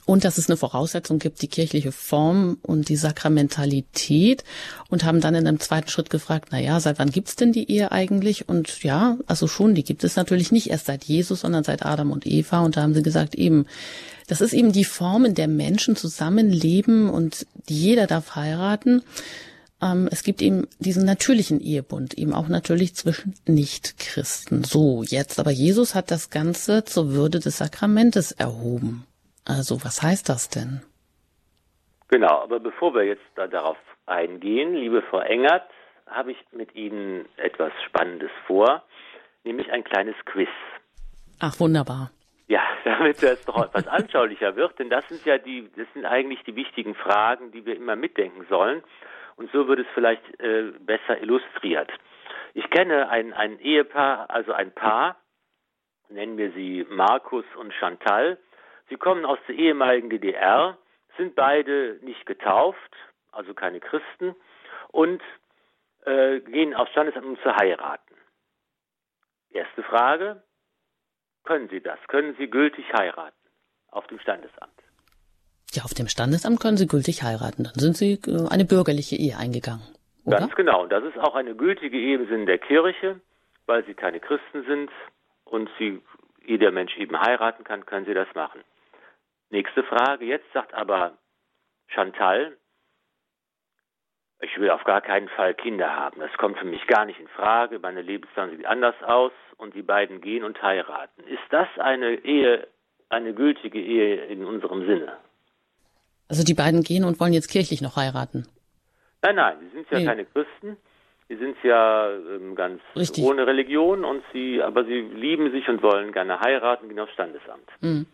[0.04, 4.44] Und dass es eine Voraussetzung gibt, die kirchliche Form und die Sakramentalität
[4.90, 7.68] und haben dann in einem zweiten Schritt gefragt, na ja, seit wann gibt's denn die
[7.68, 8.48] Ehe eigentlich?
[8.48, 12.12] Und ja, also schon, die gibt es natürlich nicht erst seit Jesus, sondern seit Adam
[12.12, 12.60] und Eva.
[12.60, 13.66] Und da haben sie gesagt, eben,
[14.28, 19.02] das ist eben die Form, in der Menschen zusammenleben und jeder darf heiraten.
[19.82, 24.64] Ähm, es gibt eben diesen natürlichen Ehebund, eben auch natürlich zwischen Nichtchristen.
[24.64, 29.06] So, jetzt aber Jesus hat das Ganze zur Würde des Sakramentes erhoben.
[29.44, 30.82] Also, was heißt das denn?
[32.08, 35.64] Genau, aber bevor wir jetzt da darauf eingehen, liebe Frau Engert,
[36.06, 38.82] habe ich mit Ihnen etwas Spannendes vor,
[39.44, 40.48] nämlich ein kleines Quiz.
[41.40, 42.10] Ach, wunderbar.
[42.48, 46.42] Ja, damit das doch etwas anschaulicher wird, denn das sind ja die, das sind eigentlich
[46.44, 48.82] die wichtigen Fragen, die wir immer mitdenken sollen.
[49.36, 51.90] Und so wird es vielleicht äh, besser illustriert.
[52.54, 55.16] Ich kenne ein, ein Ehepaar, also ein Paar,
[56.08, 58.38] nennen wir sie Markus und Chantal.
[58.88, 60.78] Sie kommen aus der ehemaligen DDR,
[61.16, 62.96] sind beide nicht getauft,
[63.32, 64.34] also keine Christen,
[64.88, 65.22] und
[66.04, 68.14] äh, gehen aufs Standesamt, um zu heiraten.
[69.50, 70.42] Erste Frage,
[71.44, 71.98] können Sie das?
[72.08, 73.36] Können Sie gültig heiraten
[73.90, 74.85] auf dem Standesamt?
[75.72, 77.64] Ja, auf dem Standesamt können Sie gültig heiraten.
[77.64, 79.82] Dann sind Sie äh, eine bürgerliche Ehe eingegangen.
[80.24, 80.38] Oder?
[80.38, 80.86] Ganz genau.
[80.86, 83.20] Das ist auch eine gültige Ehe im Sinne der Kirche,
[83.66, 84.90] weil Sie keine Christen sind
[85.44, 86.00] und Sie,
[86.46, 88.60] jeder Mensch eben heiraten kann, können Sie das machen.
[89.50, 90.24] Nächste Frage.
[90.24, 91.18] Jetzt sagt aber
[91.88, 92.56] Chantal,
[94.40, 96.20] ich will auf gar keinen Fall Kinder haben.
[96.20, 97.78] Das kommt für mich gar nicht in Frage.
[97.78, 101.22] Meine Lebensplan sieht anders aus und die beiden gehen und heiraten.
[101.24, 102.66] Ist das eine Ehe,
[103.08, 105.16] eine gültige Ehe in unserem Sinne?
[106.28, 108.46] Also die beiden gehen und wollen jetzt kirchlich noch heiraten.
[109.22, 110.04] Nein, nein, sie sind ja nee.
[110.04, 110.76] keine Christen.
[111.28, 113.24] Sie sind ja ähm, ganz Richtig.
[113.24, 117.68] ohne Religion und sie, aber sie lieben sich und wollen gerne heiraten, gehen aufs Standesamt.
[117.80, 118.06] Mhm.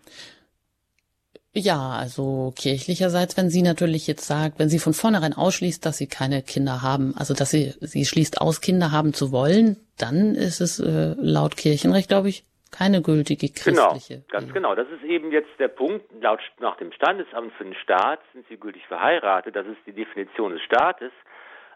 [1.55, 6.07] Ja, also kirchlicherseits, wenn sie natürlich jetzt sagt, wenn sie von vornherein ausschließt, dass sie
[6.07, 10.62] keine Kinder haben, also dass sie, sie schließt aus, Kinder haben zu wollen, dann ist
[10.62, 14.23] es äh, laut Kirchenrecht, glaube ich, keine gültige genau, christliche.
[14.23, 14.75] Genau, ganz genau.
[14.75, 16.05] Das ist eben jetzt der Punkt.
[16.21, 19.55] Laut, nach dem Standesamt für den Staat sind sie gültig verheiratet.
[19.55, 21.13] Das ist die Definition des Staates.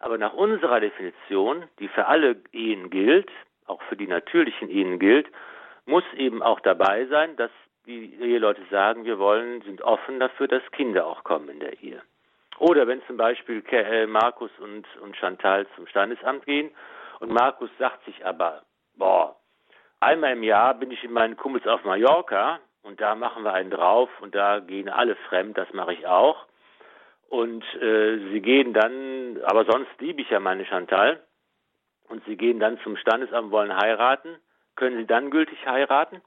[0.01, 3.31] Aber nach unserer Definition, die für alle Ehen gilt,
[3.67, 5.27] auch für die natürlichen Ehen gilt,
[5.85, 7.51] muss eben auch dabei sein, dass
[7.87, 12.03] die Eheleute sagen, wir wollen, sind offen dafür, dass Kinder auch kommen in der Ehe.
[12.59, 16.71] Oder wenn zum Beispiel äh, Markus und, und Chantal zum Standesamt gehen
[17.21, 18.63] und Markus sagt sich aber,
[18.97, 19.37] boah,
[20.01, 23.71] Einmal im Jahr bin ich mit meinen Kumpels auf Mallorca und da machen wir einen
[23.71, 26.47] drauf und da gehen alle fremd, das mache ich auch.
[27.29, 31.21] Und äh, sie gehen dann, aber sonst liebe ich ja meine Chantal,
[32.09, 34.37] und sie gehen dann zum Standesamt, wollen heiraten.
[34.77, 36.21] Können sie dann gültig heiraten?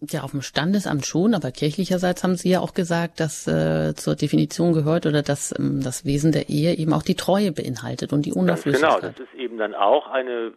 [0.00, 4.16] Ja, auf dem Standesamt schon, aber kirchlicherseits haben Sie ja auch gesagt, dass äh, zur
[4.16, 8.26] Definition gehört oder dass ähm, das Wesen der Ehe eben auch die Treue beinhaltet und
[8.26, 8.90] die Unauflöslichkeit.
[8.90, 10.52] Ganz genau, das ist eben dann auch eine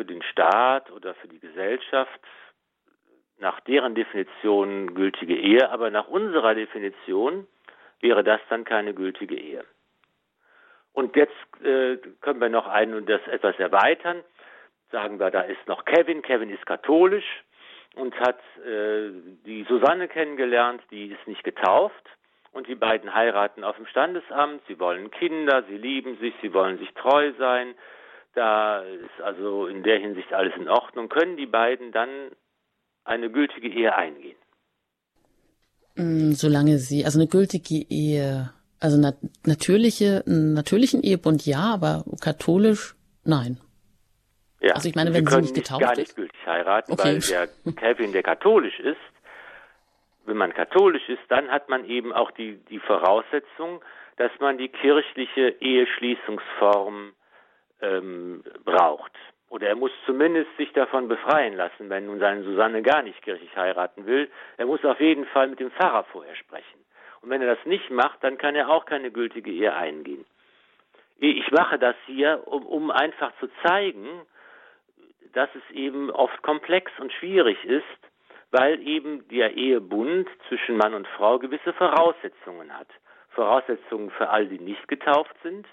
[0.00, 2.20] für den Staat oder für die Gesellschaft
[3.36, 7.46] nach deren Definition gültige Ehe, aber nach unserer Definition
[8.00, 9.62] wäre das dann keine gültige Ehe.
[10.94, 14.24] Und jetzt äh, können wir noch ein und das etwas erweitern.
[14.90, 16.22] Sagen wir, da ist noch Kevin.
[16.22, 17.44] Kevin ist katholisch
[17.94, 19.10] und hat äh,
[19.44, 22.08] die Susanne kennengelernt, die ist nicht getauft.
[22.52, 26.78] Und die beiden heiraten auf dem Standesamt, sie wollen Kinder, sie lieben sich, sie wollen
[26.78, 27.74] sich treu sein.
[28.34, 31.08] Da ist also in der Hinsicht alles in Ordnung.
[31.08, 32.08] Können die beiden dann
[33.04, 34.36] eine gültige Ehe eingehen?
[35.96, 42.94] Mm, solange sie, also eine gültige Ehe, also nat natürliche, natürlichen Ehebund ja, aber katholisch
[43.24, 43.58] nein.
[44.60, 47.04] Ja, also ich meine, wenn sie, sie nicht getauft gar nicht gültig heiraten, okay.
[47.04, 48.98] weil der Kevin, der katholisch ist,
[50.26, 53.82] wenn man katholisch ist, dann hat man eben auch die, die Voraussetzung,
[54.16, 57.14] dass man die kirchliche Eheschließungsform
[57.82, 59.12] ähm, braucht.
[59.48, 63.54] Oder er muss zumindest sich davon befreien lassen, wenn nun seine Susanne gar nicht kirchlich
[63.56, 64.30] heiraten will.
[64.56, 66.78] Er muss auf jeden Fall mit dem Pfarrer vorher sprechen.
[67.20, 70.24] Und wenn er das nicht macht, dann kann er auch keine gültige Ehe eingehen.
[71.18, 74.08] Ich mache das hier, um, um einfach zu zeigen,
[75.32, 77.84] dass es eben oft komplex und schwierig ist,
[78.52, 82.88] weil eben der Ehebund zwischen Mann und Frau gewisse Voraussetzungen hat.
[83.30, 85.66] Voraussetzungen für all die nicht getauft sind,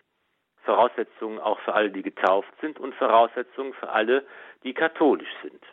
[0.68, 4.26] Voraussetzungen auch für alle, die getauft sind und Voraussetzungen für alle,
[4.64, 5.64] die katholisch sind.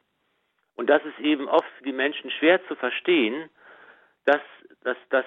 [0.76, 3.50] Und das ist eben oft für die Menschen schwer zu verstehen,
[4.24, 4.40] dass,
[4.84, 5.26] dass, dass,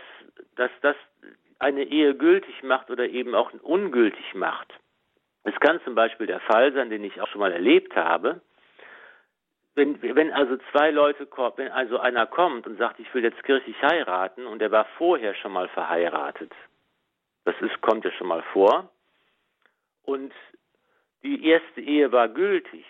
[0.55, 0.95] dass das
[1.59, 4.73] eine Ehe gültig macht oder eben auch ungültig macht.
[5.43, 8.41] Es kann zum Beispiel der Fall sein, den ich auch schon mal erlebt habe,
[9.75, 11.27] wenn, wenn also zwei Leute,
[11.57, 15.35] wenn also einer kommt und sagt, ich will jetzt kirchlich heiraten und er war vorher
[15.35, 16.51] schon mal verheiratet,
[17.45, 18.89] das ist, kommt ja schon mal vor,
[20.07, 20.33] und
[21.21, 22.85] die erste Ehe war gültig.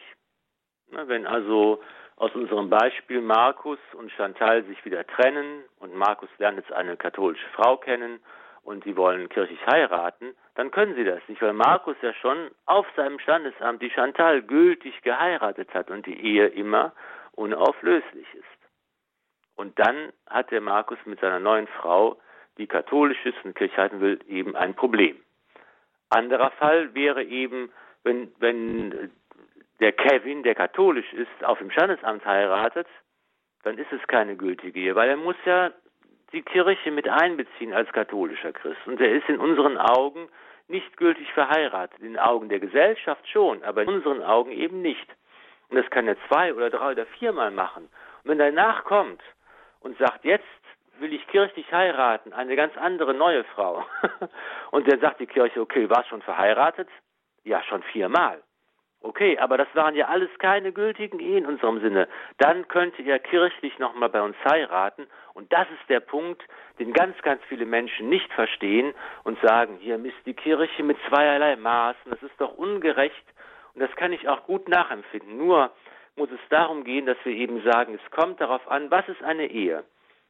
[0.91, 1.81] Wenn also
[2.15, 7.49] aus unserem Beispiel Markus und Chantal sich wieder trennen und Markus lernt jetzt eine katholische
[7.49, 8.19] Frau kennen
[8.63, 12.85] und sie wollen kirchlich heiraten, dann können sie das nicht, weil Markus ja schon auf
[12.95, 16.93] seinem Standesamt die Chantal gültig geheiratet hat und die Ehe immer
[17.33, 18.45] unauflöslich ist.
[19.55, 22.19] Und dann hat der Markus mit seiner neuen Frau,
[22.59, 25.17] die katholisch ist und kirchlich heiraten will, eben ein Problem.
[26.09, 27.71] Anderer Fall wäre eben,
[28.03, 29.11] wenn, wenn
[29.79, 32.87] der Kevin, der katholisch ist, auf dem Standesamt heiratet,
[33.63, 35.71] dann ist es keine gültige Ehe, weil er muss ja
[36.31, 38.79] die Kirche mit einbeziehen als katholischer Christ.
[38.85, 40.29] Und er ist in unseren Augen
[40.67, 41.99] nicht gültig verheiratet.
[41.99, 45.07] In den Augen der Gesellschaft schon, aber in unseren Augen eben nicht.
[45.69, 47.89] Und das kann er zwei oder drei oder viermal machen.
[48.23, 49.21] Und wenn er nachkommt
[49.79, 50.45] und sagt, jetzt
[50.99, 53.85] will ich kirchlich heiraten, eine ganz andere neue Frau.
[54.71, 56.89] und dann sagt die Kirche, okay, warst schon verheiratet?
[57.43, 58.41] Ja, schon viermal.
[59.01, 62.07] Okay, aber das waren ja alles keine gültigen Ehen in unserem Sinne.
[62.39, 65.07] Dann könnte er kirchlich nochmal bei uns heiraten.
[65.33, 66.43] Und das ist der Punkt,
[66.79, 71.55] den ganz, ganz viele Menschen nicht verstehen und sagen, hier misst die Kirche mit zweierlei
[71.55, 73.25] Maßen, das ist doch ungerecht.
[73.75, 75.37] Und das kann ich auch gut nachempfinden.
[75.37, 75.71] Nur
[76.15, 79.45] muss es darum gehen, dass wir eben sagen, es kommt darauf an, was ist eine
[79.45, 79.83] Ehe?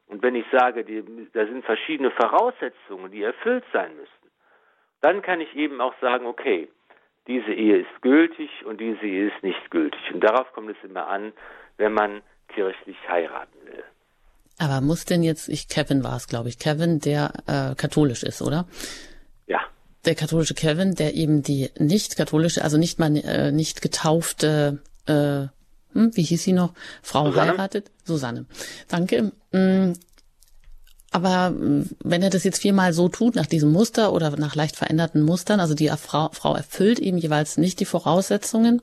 [0.08, 4.12] Und wenn ich sage, die, da sind verschiedene Voraussetzungen, die erfüllt sein müssen,
[5.00, 6.68] dann kann ich eben auch sagen, okay,
[7.26, 10.00] diese Ehe ist gültig und diese Ehe ist nicht gültig.
[10.12, 11.32] Und darauf kommt es immer an,
[11.76, 13.84] wenn man kirchlich heiraten will.
[14.58, 18.42] Aber muss denn jetzt, ich Kevin war es, glaube ich, Kevin, der äh, katholisch ist,
[18.42, 18.66] oder?
[19.46, 19.60] Ja.
[20.04, 25.46] Der katholische Kevin, der eben die nicht katholische, also nicht mal äh, nicht getaufte, äh,
[25.98, 27.52] hm, wie hieß sie noch, Frau Susanne?
[27.52, 27.90] heiratet?
[28.04, 28.46] Susanne.
[28.88, 29.32] Danke.
[29.52, 29.92] Mm,
[31.10, 34.76] aber mm, wenn er das jetzt viermal so tut, nach diesem Muster oder nach leicht
[34.76, 38.82] veränderten Mustern, also die Frau, Frau erfüllt eben jeweils nicht die Voraussetzungen,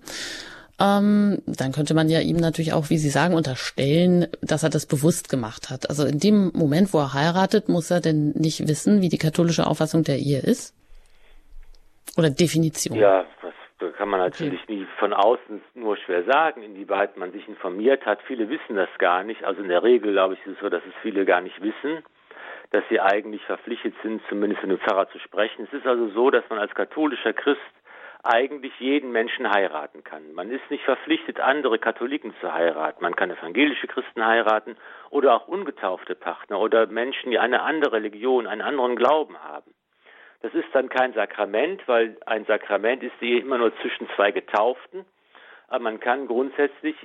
[0.78, 4.86] ähm, dann könnte man ja ihm natürlich auch, wie Sie sagen, unterstellen, dass er das
[4.86, 5.90] bewusst gemacht hat.
[5.90, 9.68] Also in dem Moment, wo er heiratet, muss er denn nicht wissen, wie die katholische
[9.68, 10.74] Auffassung der Ehe ist?
[12.18, 12.98] Oder Definition?
[12.98, 13.54] Ja, das
[13.98, 14.76] kann man natürlich okay.
[14.76, 18.22] nie von außen nur schwer sagen, inwieweit man sich informiert hat.
[18.24, 19.44] Viele wissen das gar nicht.
[19.44, 22.04] Also in der Regel, glaube ich, ist es so, dass es viele gar nicht wissen
[22.72, 25.66] dass sie eigentlich verpflichtet sind, zumindest mit dem Pfarrer zu sprechen.
[25.66, 27.62] Es ist also so, dass man als katholischer Christ
[28.24, 30.34] eigentlich jeden Menschen heiraten kann.
[30.34, 33.04] Man ist nicht verpflichtet, andere Katholiken zu heiraten.
[33.04, 34.76] Man kann evangelische Christen heiraten
[35.12, 39.72] oder auch ungetaufte Partner oder Menschen, die eine andere Religion, einen anderen Glauben haben.
[40.46, 45.04] Das ist dann kein Sakrament, weil ein Sakrament ist die immer nur zwischen zwei Getauften.
[45.68, 46.96] Aber man kann grundsätzlich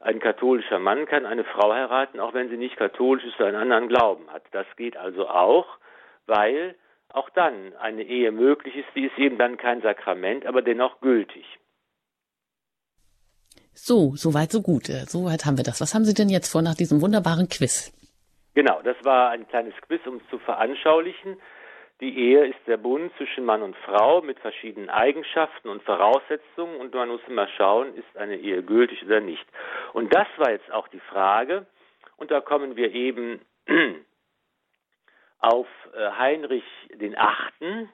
[0.00, 3.58] ein katholischer Mann kann eine Frau heiraten, auch wenn sie nicht katholisch ist oder einen
[3.58, 4.42] anderen Glauben hat.
[4.50, 5.78] Das geht also auch,
[6.26, 6.74] weil
[7.10, 11.46] auch dann eine Ehe möglich ist, die ist eben dann kein Sakrament, aber dennoch gültig.
[13.72, 14.88] So, soweit so gut.
[14.88, 15.80] Äh, soweit haben wir das.
[15.80, 17.92] Was haben Sie denn jetzt vor nach diesem wunderbaren Quiz?
[18.54, 21.36] Genau, das war ein kleines Quiz, um es zu veranschaulichen.
[22.02, 26.92] Die Ehe ist der Bund zwischen Mann und Frau mit verschiedenen Eigenschaften und Voraussetzungen und
[26.92, 29.46] man muss immer schauen, ist eine Ehe gültig oder nicht.
[29.92, 31.64] Und das war jetzt auch die Frage
[32.16, 33.40] und da kommen wir eben
[35.38, 37.88] auf äh, Heinrich den Achten,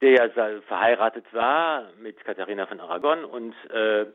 [0.00, 4.06] der ja verheiratet war mit Katharina von Aragon und äh,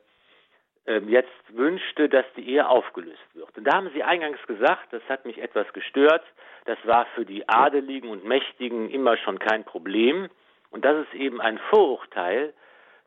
[1.08, 3.58] jetzt wünschte, dass die Ehe aufgelöst wird.
[3.58, 6.24] Und da haben Sie eingangs gesagt, das hat mich etwas gestört,
[6.66, 10.30] das war für die Adeligen und Mächtigen immer schon kein Problem.
[10.72, 12.54] Und das ist eben ein Vorurteil,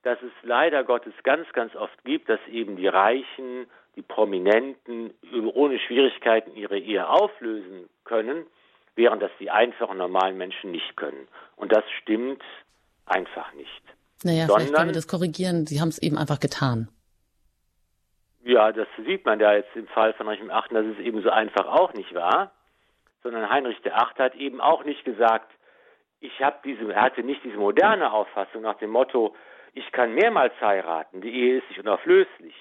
[0.03, 5.13] das es leider Gottes ganz, ganz oft gibt, dass eben die Reichen, die Prominenten
[5.55, 8.47] ohne Schwierigkeiten ihre Ehe auflösen können,
[8.95, 11.29] während das die einfachen normalen Menschen nicht können.
[11.57, 12.43] Und das stimmt
[13.07, 13.83] einfach nicht.
[14.25, 15.67] Naja, Sondern, vielleicht können wir das korrigieren.
[15.67, 16.89] Sie haben es eben einfach getan.
[18.45, 21.31] Ja, das sieht man ja jetzt im Fall von Heinrich VIII., dass es eben so
[21.31, 22.51] einfach auch nicht war,
[23.23, 23.93] sondern Heinrich VIII.
[23.93, 25.51] hat eben auch nicht gesagt,
[26.21, 29.37] ich habe diese, er hatte nicht diese moderne Auffassung nach dem Motto,
[29.75, 32.55] ich kann mehrmals heiraten, die Ehe ist nicht unauflöslich.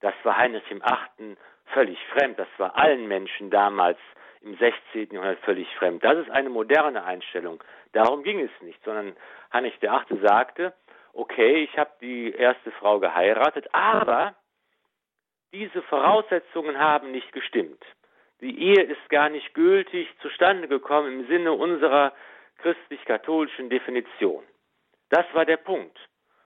[0.00, 1.36] Das war Heinrich VIII.
[1.66, 3.98] völlig fremd, das war allen Menschen damals
[4.42, 5.12] im 16.
[5.12, 6.04] Jahrhundert völlig fremd.
[6.04, 7.62] Das ist eine moderne Einstellung.
[7.92, 9.16] Darum ging es nicht, sondern
[9.52, 10.20] Heinrich VIII.
[10.20, 10.74] sagte,
[11.12, 14.34] okay, ich habe die erste Frau geheiratet, aber
[15.54, 17.82] diese Voraussetzungen haben nicht gestimmt.
[18.40, 22.12] Die Ehe ist gar nicht gültig zustande gekommen im Sinne unserer
[22.58, 24.42] christlich-katholischen Definition.
[25.10, 25.96] Das war der Punkt.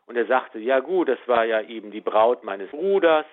[0.06, 3.26] Und er sagte, ja gut, das war ja eben die Braut meines Bruders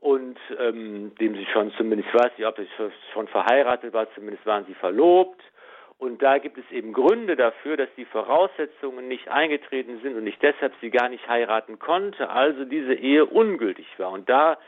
[0.00, 2.68] und ähm, dem sie schon zumindest, ich weiß nicht, ob sie
[3.12, 5.42] schon verheiratet war, zumindest waren sie verlobt.
[5.96, 10.38] Und da gibt es eben Gründe dafür, dass die Voraussetzungen nicht eingetreten sind und ich
[10.38, 14.12] deshalb sie gar nicht heiraten konnte, also diese Ehe ungültig war.
[14.12, 14.58] Und da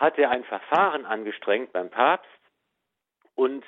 [0.00, 2.26] hat er ein Verfahren angestrengt beim Papst
[3.34, 3.64] und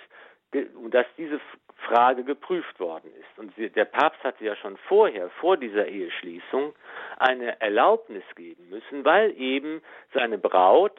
[0.91, 1.41] dass diese
[1.87, 3.39] Frage geprüft worden ist.
[3.39, 6.75] Und der Papst hatte ja schon vorher, vor dieser Eheschließung,
[7.19, 10.99] eine Erlaubnis geben müssen, weil eben seine Braut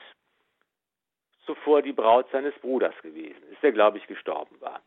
[1.46, 4.82] zuvor die Braut seines Bruders gewesen ist, der, glaube ich, gestorben war.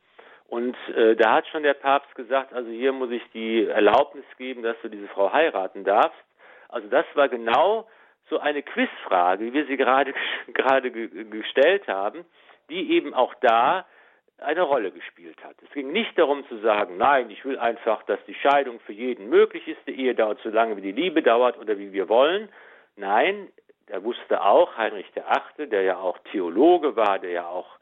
[0.49, 4.63] Und äh, da hat schon der Papst gesagt, also hier muss ich die Erlaubnis geben,
[4.63, 6.25] dass du diese Frau heiraten darfst.
[6.69, 7.89] Also das war genau
[8.29, 10.15] so eine Quizfrage, wie wir sie gerade,
[10.55, 12.25] gerade gestellt haben,
[12.71, 13.87] die eben auch da
[14.39, 15.57] eine Rolle gespielt hat.
[15.65, 19.31] Es ging nicht darum zu sagen, nein, ich will einfach, dass die Scheidung für jeden
[19.31, 22.51] möglich ist, die Ehe dauert so lange, wie die Liebe dauert oder wie wir wollen.
[22.97, 23.49] Nein,
[23.87, 27.79] er wusste auch, Heinrich VIII., der ja auch Theologe war, der ja auch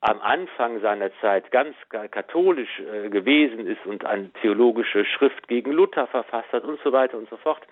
[0.00, 1.74] am Anfang seiner Zeit ganz
[2.10, 7.18] katholisch äh, gewesen ist und eine theologische Schrift gegen Luther verfasst hat und so weiter
[7.18, 7.62] und so fort,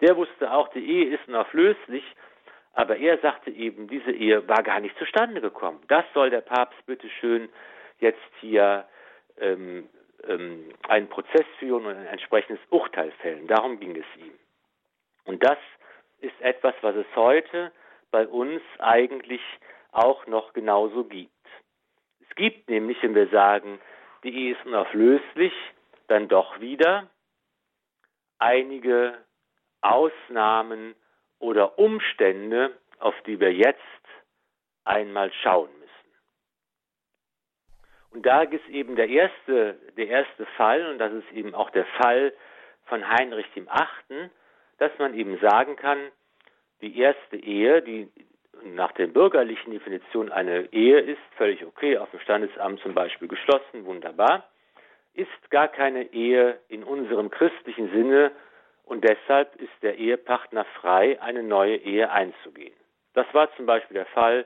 [0.00, 2.04] der wusste auch, die Ehe ist unauflöslich,
[2.72, 5.80] aber er sagte eben, diese Ehe war gar nicht zustande gekommen.
[5.88, 7.48] Das soll der Papst bitte schön
[8.00, 8.86] jetzt hier
[9.38, 9.88] ähm,
[10.26, 13.46] ähm, einen Prozess führen und ein entsprechendes Urteil fällen.
[13.46, 14.32] Darum ging es ihm.
[15.24, 15.58] Und das
[16.20, 17.72] ist etwas, was es heute
[18.10, 19.40] bei uns eigentlich
[19.92, 21.30] auch noch genauso gibt.
[22.28, 23.78] Es gibt nämlich, wenn wir sagen,
[24.24, 25.52] die Ehe ist unauflöslich,
[26.08, 27.08] dann doch wieder
[28.38, 29.18] einige
[29.84, 30.94] Ausnahmen
[31.38, 33.80] oder Umstände, auf die wir jetzt
[34.84, 35.84] einmal schauen müssen.
[38.12, 41.84] Und da ist eben der erste, der erste Fall, und das ist eben auch der
[41.84, 42.32] Fall
[42.86, 44.30] von Heinrich dem Achten,
[44.78, 45.98] dass man eben sagen kann,
[46.80, 48.10] die erste Ehe, die
[48.62, 53.84] nach der bürgerlichen Definition eine Ehe ist, völlig okay, auf dem Standesamt zum Beispiel geschlossen,
[53.84, 54.48] wunderbar,
[55.14, 58.32] ist gar keine Ehe in unserem christlichen Sinne
[58.84, 62.74] und deshalb ist der Ehepartner frei, eine neue Ehe einzugehen.
[63.14, 64.44] Das war zum Beispiel der Fall,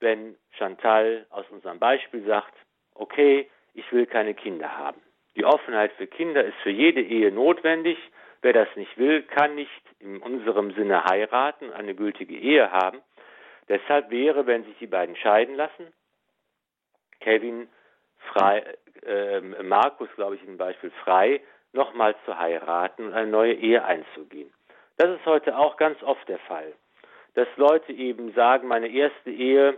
[0.00, 2.54] wenn Chantal aus unserem Beispiel sagt,
[2.94, 5.00] okay, ich will keine Kinder haben.
[5.36, 7.98] Die Offenheit für Kinder ist für jede Ehe notwendig.
[8.42, 13.00] Wer das nicht will, kann nicht in unserem Sinne heiraten, eine gültige Ehe haben.
[13.68, 15.92] Deshalb wäre, wenn sich die beiden scheiden lassen,
[17.20, 17.68] Kevin
[18.32, 18.62] frei,
[19.06, 21.40] äh, Markus, glaube ich, im Beispiel frei,
[21.74, 24.52] nochmal zu heiraten und eine neue Ehe einzugehen.
[24.96, 26.72] Das ist heute auch ganz oft der Fall,
[27.34, 29.76] dass Leute eben sagen, meine erste Ehe,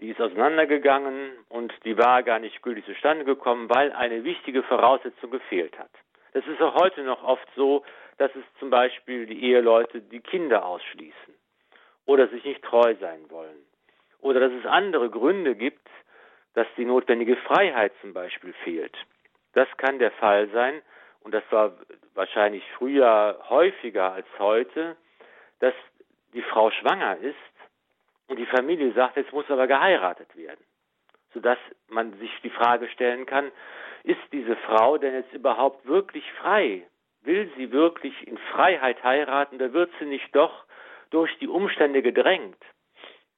[0.00, 5.30] die ist auseinandergegangen und die war gar nicht gültig zustande gekommen, weil eine wichtige Voraussetzung
[5.30, 5.90] gefehlt hat.
[6.32, 7.82] Das ist auch heute noch oft so,
[8.18, 11.34] dass es zum Beispiel die Eheleute die Kinder ausschließen.
[12.06, 13.66] oder sich nicht treu sein wollen.
[14.20, 15.88] Oder dass es andere Gründe gibt,
[16.54, 18.96] dass die notwendige Freiheit zum Beispiel fehlt.
[19.52, 20.82] Das kann der Fall sein,
[21.26, 21.72] und das war
[22.14, 24.96] wahrscheinlich früher häufiger als heute,
[25.58, 25.74] dass
[26.34, 27.34] die Frau schwanger ist
[28.28, 30.64] und die Familie sagt, jetzt muss aber geheiratet werden.
[31.34, 31.58] Sodass
[31.88, 33.50] man sich die Frage stellen kann,
[34.04, 36.86] ist diese Frau denn jetzt überhaupt wirklich frei?
[37.22, 40.64] Will sie wirklich in Freiheit heiraten oder wird sie nicht doch
[41.10, 42.62] durch die Umstände gedrängt?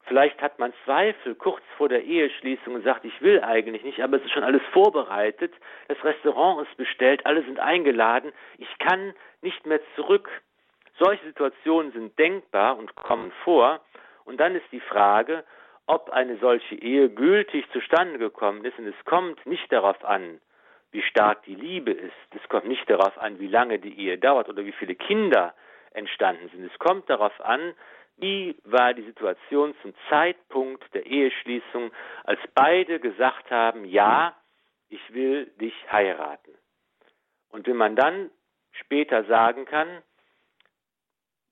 [0.09, 4.17] Vielleicht hat man Zweifel kurz vor der Eheschließung und sagt, ich will eigentlich nicht, aber
[4.17, 5.53] es ist schon alles vorbereitet,
[5.87, 10.31] das Restaurant ist bestellt, alle sind eingeladen, ich kann nicht mehr zurück.
[10.99, 13.81] Solche Situationen sind denkbar und kommen vor.
[14.25, 15.45] Und dann ist die Frage,
[15.87, 18.79] ob eine solche Ehe gültig zustande gekommen ist.
[18.79, 20.41] Und es kommt nicht darauf an,
[20.91, 22.13] wie stark die Liebe ist.
[22.35, 25.55] Es kommt nicht darauf an, wie lange die Ehe dauert oder wie viele Kinder
[25.93, 26.65] entstanden sind.
[26.65, 27.75] Es kommt darauf an,
[28.19, 31.93] wie war die Situation zum Zeitpunkt der Eheschließung,
[32.25, 34.37] als beide gesagt haben, ja,
[34.89, 36.55] ich will dich heiraten.
[37.51, 38.31] Und wenn man dann
[38.73, 40.03] später sagen kann,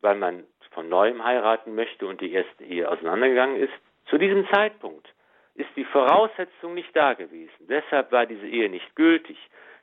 [0.01, 3.73] weil man von neuem heiraten möchte und die erste Ehe auseinandergegangen ist,
[4.11, 5.09] zu diesem Zeitpunkt
[5.55, 7.67] ist die Voraussetzung nicht da gewesen.
[7.67, 9.39] Deshalb war diese Ehe nicht gültig.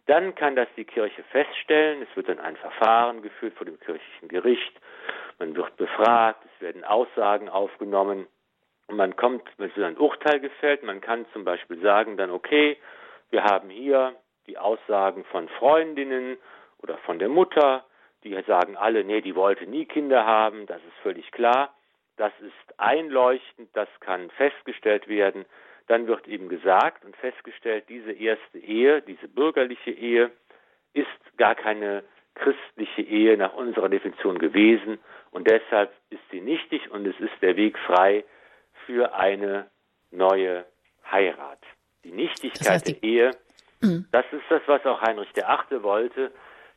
[0.05, 2.01] Dann kann das die Kirche feststellen.
[2.01, 4.73] Es wird dann ein Verfahren geführt vor dem kirchlichen Gericht.
[5.39, 8.27] Man wird befragt, es werden Aussagen aufgenommen
[8.87, 10.83] und man kommt, es wird ein Urteil gefällt.
[10.83, 12.77] Man kann zum Beispiel sagen dann, okay,
[13.29, 14.15] wir haben hier
[14.47, 16.37] die Aussagen von Freundinnen
[16.81, 17.85] oder von der Mutter,
[18.23, 21.73] die sagen alle, nee, die wollte nie Kinder haben, das ist völlig klar.
[22.15, 25.45] Das ist einleuchtend, das kann festgestellt werden.
[25.87, 30.31] Dann wird eben gesagt und festgestellt, diese erste Ehe, diese bürgerliche Ehe,
[30.93, 32.03] ist gar keine
[32.35, 34.99] christliche Ehe nach unserer Definition gewesen
[35.31, 38.23] und deshalb ist sie nichtig und es ist der Weg frei
[38.85, 39.69] für eine
[40.11, 40.65] neue
[41.11, 41.59] Heirat.
[42.03, 43.31] Die Nichtigkeit das heißt, der Ehe,
[43.81, 44.05] mhm.
[44.11, 45.83] das ist das, was auch Heinrich VIII.
[45.83, 46.31] wollte.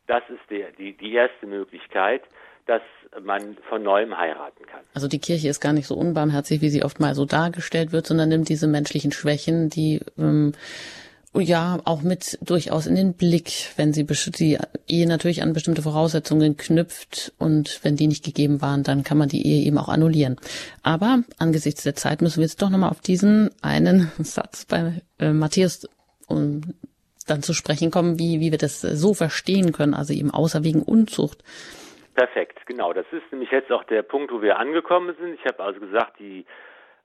[0.05, 2.23] Das ist der, die, die erste Möglichkeit
[2.67, 2.81] dass
[3.23, 4.81] man von neuem heiraten kann.
[4.93, 8.05] Also die Kirche ist gar nicht so unbarmherzig, wie sie oft mal so dargestellt wird,
[8.05, 10.53] sondern nimmt diese menschlichen Schwächen, die ähm,
[11.33, 14.57] ja auch mit durchaus in den Blick, wenn sie die
[14.87, 19.29] Ehe natürlich an bestimmte Voraussetzungen knüpft und wenn die nicht gegeben waren, dann kann man
[19.29, 20.37] die Ehe eben auch annullieren.
[20.83, 25.31] Aber angesichts der Zeit müssen wir jetzt doch nochmal auf diesen einen Satz bei äh,
[25.31, 25.87] Matthäus
[26.27, 26.61] um
[27.25, 30.81] dann zu sprechen kommen, wie, wie wir das so verstehen können, also eben außer wegen
[30.81, 31.43] Unzucht.
[32.17, 32.93] Perfekt, genau.
[32.93, 35.35] Das ist nämlich jetzt auch der Punkt, wo wir angekommen sind.
[35.35, 36.47] Ich habe also gesagt, die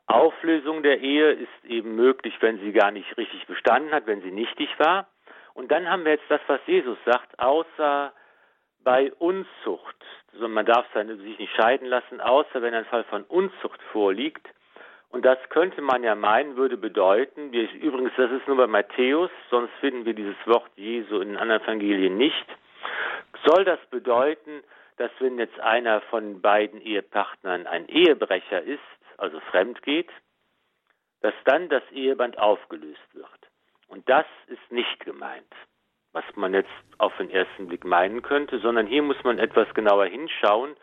[0.07, 4.31] Auflösung der Ehe ist eben möglich, wenn sie gar nicht richtig bestanden hat, wenn sie
[4.31, 5.07] nichtig war.
[5.53, 8.11] Und dann haben wir jetzt das, was Jesus sagt, außer
[8.85, 9.97] bei Unzucht.
[10.33, 14.49] Also man darf sich nicht scheiden lassen, außer wenn ein Fall von Unzucht vorliegt.
[15.11, 19.31] Und das könnte man ja meinen, würde bedeuten, wir, übrigens, das ist nur bei Matthäus,
[19.51, 22.47] sonst finden wir dieses Wort Jesu in anderen Evangelien nicht,
[23.45, 24.63] soll das bedeuten,
[25.03, 28.79] dass wenn jetzt einer von beiden Ehepartnern ein Ehebrecher ist,
[29.19, 30.09] also fremd geht,
[31.23, 33.29] dass dann das Eheband aufgelöst wird.
[33.89, 35.53] Und das ist nicht gemeint,
[36.13, 40.07] was man jetzt auf den ersten Blick meinen könnte, sondern hier muss man etwas genauer
[40.07, 40.77] hinschauen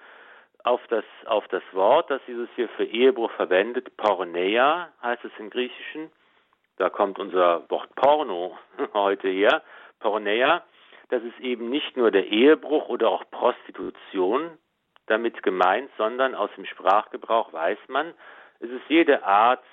[0.65, 3.95] auf das, auf das Wort, das Jesus hier für Ehebruch verwendet.
[3.95, 6.11] Porneia heißt es im Griechischen.
[6.75, 8.57] Da kommt unser Wort Porno
[8.93, 9.63] heute her.
[10.01, 10.65] Porneia
[11.09, 14.57] das ist eben nicht nur der Ehebruch oder auch Prostitution
[15.07, 18.13] damit gemeint, sondern aus dem Sprachgebrauch weiß man,
[18.59, 19.63] es ist jede Art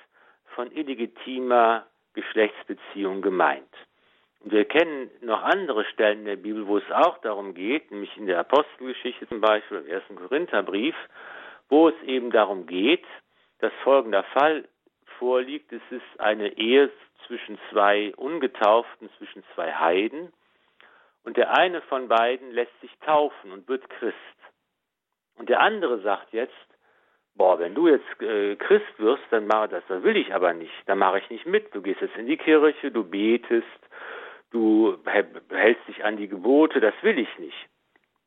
[0.55, 3.69] von illegitimer Geschlechtsbeziehung gemeint.
[4.39, 8.15] Und wir kennen noch andere Stellen in der Bibel, wo es auch darum geht, nämlich
[8.17, 10.95] in der Apostelgeschichte zum Beispiel, im ersten Korintherbrief,
[11.69, 13.05] wo es eben darum geht,
[13.59, 14.67] dass folgender Fall
[15.19, 15.71] vorliegt.
[15.71, 16.89] Es ist eine Ehe
[17.25, 20.31] zwischen zwei Ungetauften, zwischen zwei Heiden.
[21.27, 24.15] Und der eine von beiden lässt sich taufen und wird Christ.
[25.35, 26.55] Und der andere sagt jetzt,
[27.35, 30.71] boah, wenn du jetzt äh, Christ wirst, dann mache das, das will ich aber nicht,
[30.85, 31.75] dann mache ich nicht mit.
[31.75, 33.67] Du gehst jetzt in die Kirche, du betest,
[34.51, 34.97] du
[35.49, 37.67] hältst dich an die Gebote, das will ich nicht.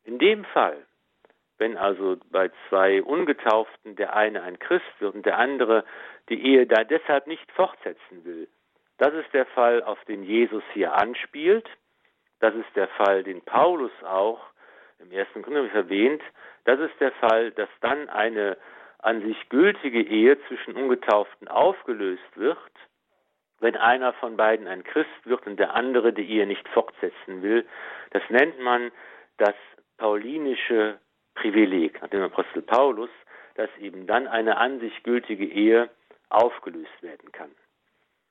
[0.04, 0.76] In dem Fall,
[1.56, 5.86] wenn also bei zwei Ungetauften der eine ein Christ wird und der andere
[6.28, 8.46] die Ehe da deshalb nicht fortsetzen will,
[8.98, 11.66] das ist der Fall, auf den Jesus hier anspielt.
[12.40, 14.40] Das ist der Fall, den Paulus auch
[14.98, 16.22] im ersten Korinther erwähnt.
[16.64, 18.56] Das ist der Fall, dass dann eine
[18.98, 22.58] an sich gültige Ehe zwischen Ungetauften aufgelöst wird,
[23.60, 27.66] wenn einer von beiden ein Christ wird und der andere die Ehe nicht fortsetzen will.
[28.10, 28.90] Das nennt man
[29.38, 29.54] das
[29.96, 30.98] paulinische
[31.34, 33.10] Privileg, nach dem Apostel Paulus
[33.60, 35.90] dass eben dann eine an sich gültige Ehe
[36.30, 37.50] aufgelöst werden kann.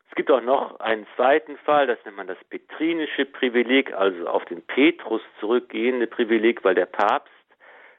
[0.09, 4.43] Es gibt auch noch einen zweiten Fall, das nennt man das petrinische Privileg, also auf
[4.45, 7.31] den Petrus zurückgehende Privileg, weil der Papst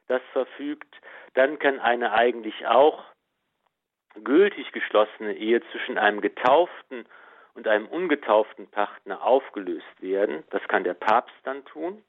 [0.08, 0.92] das verfügt.
[1.34, 3.04] Dann kann eine eigentlich auch
[4.24, 7.06] gültig geschlossene Ehe zwischen einem getauften
[7.54, 10.42] und einem ungetauften Partner aufgelöst werden.
[10.50, 12.02] Das kann der Papst dann tun,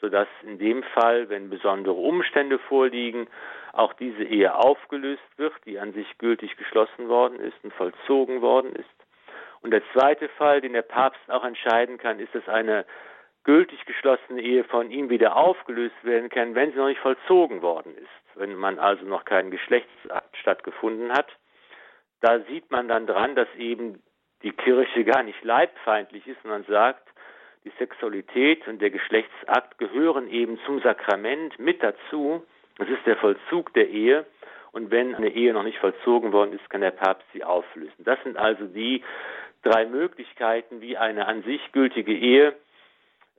[0.00, 3.28] sodass in dem Fall, wenn besondere Umstände vorliegen,
[3.72, 8.74] auch diese Ehe aufgelöst wird, die an sich gültig geschlossen worden ist und vollzogen worden
[8.74, 8.99] ist.
[9.62, 12.86] Und der zweite Fall, den der Papst auch entscheiden kann, ist, dass eine
[13.44, 17.94] gültig geschlossene Ehe von ihm wieder aufgelöst werden kann, wenn sie noch nicht vollzogen worden
[17.96, 21.28] ist, wenn man also noch keinen Geschlechtsakt stattgefunden hat.
[22.20, 24.02] Da sieht man dann dran, dass eben
[24.42, 27.08] die Kirche gar nicht leibfeindlich ist, sondern sagt,
[27.64, 32.44] die Sexualität und der Geschlechtsakt gehören eben zum Sakrament mit dazu.
[32.78, 34.24] Es ist der Vollzug der Ehe.
[34.72, 38.04] Und wenn eine Ehe noch nicht vollzogen worden ist, kann der Papst sie auflösen.
[38.04, 39.02] Das sind also die
[39.62, 42.54] drei Möglichkeiten, wie eine an sich gültige Ehe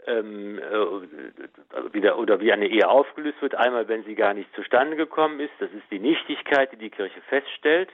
[0.07, 3.55] ähm, äh, wieder oder wie eine Ehe aufgelöst wird.
[3.55, 7.21] Einmal, wenn sie gar nicht zustande gekommen ist, das ist die Nichtigkeit, die die Kirche
[7.21, 7.89] feststellt.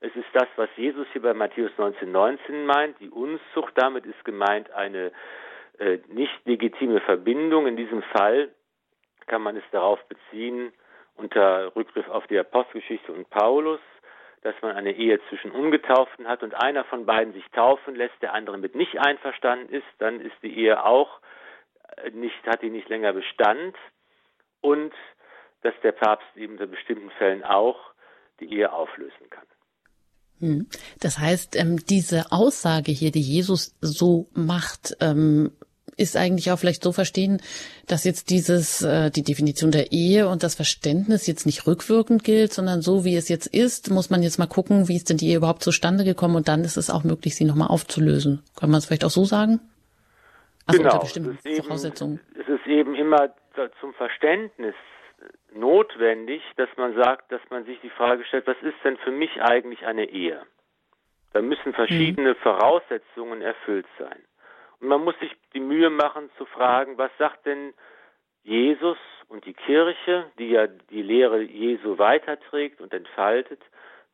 [0.00, 3.72] Es ist das, was Jesus hier bei Matthäus 19, 19 meint, die Unzucht.
[3.76, 5.10] Damit ist gemeint eine
[5.78, 7.66] äh, nicht legitime Verbindung.
[7.66, 8.50] In diesem Fall
[9.26, 10.72] kann man es darauf beziehen,
[11.16, 13.80] unter Rückgriff auf die Apostelgeschichte und Paulus,
[14.42, 18.32] dass man eine Ehe zwischen Ungetauften hat und einer von beiden sich taufen lässt, der
[18.32, 21.20] andere mit nicht einverstanden ist, dann ist die Ehe auch
[21.96, 23.76] äh, nicht, hat die nicht länger Bestand
[24.60, 24.92] und
[25.62, 27.78] dass der Papst eben in bestimmten Fällen auch
[28.40, 29.46] die Ehe auflösen kann.
[30.38, 30.66] Hm.
[31.00, 35.52] Das heißt, ähm, diese Aussage hier, die Jesus so macht, ähm,
[35.96, 37.40] ist eigentlich auch vielleicht so verstehen,
[37.88, 42.52] dass jetzt dieses, äh, die Definition der Ehe und das Verständnis jetzt nicht rückwirkend gilt,
[42.52, 45.28] sondern so wie es jetzt ist, muss man jetzt mal gucken, wie ist denn die
[45.28, 48.42] Ehe überhaupt zustande gekommen und dann ist es auch möglich, sie nochmal aufzulösen.
[48.58, 49.60] Kann man es vielleicht auch so sagen?
[50.66, 50.94] Also genau.
[50.94, 52.20] unter bestimmten es Voraussetzungen.
[52.34, 53.34] Eben, es ist eben immer
[53.80, 54.74] zum Verständnis
[55.54, 59.40] notwendig, dass man sagt, dass man sich die Frage stellt, was ist denn für mich
[59.40, 60.42] eigentlich eine Ehe?
[61.32, 62.36] Da müssen verschiedene mhm.
[62.42, 64.18] Voraussetzungen erfüllt sein.
[64.80, 67.74] Und man muss sich die Mühe machen zu fragen, was sagt denn
[68.42, 68.98] Jesus
[69.28, 73.60] und die Kirche, die ja die Lehre Jesu weiterträgt und entfaltet,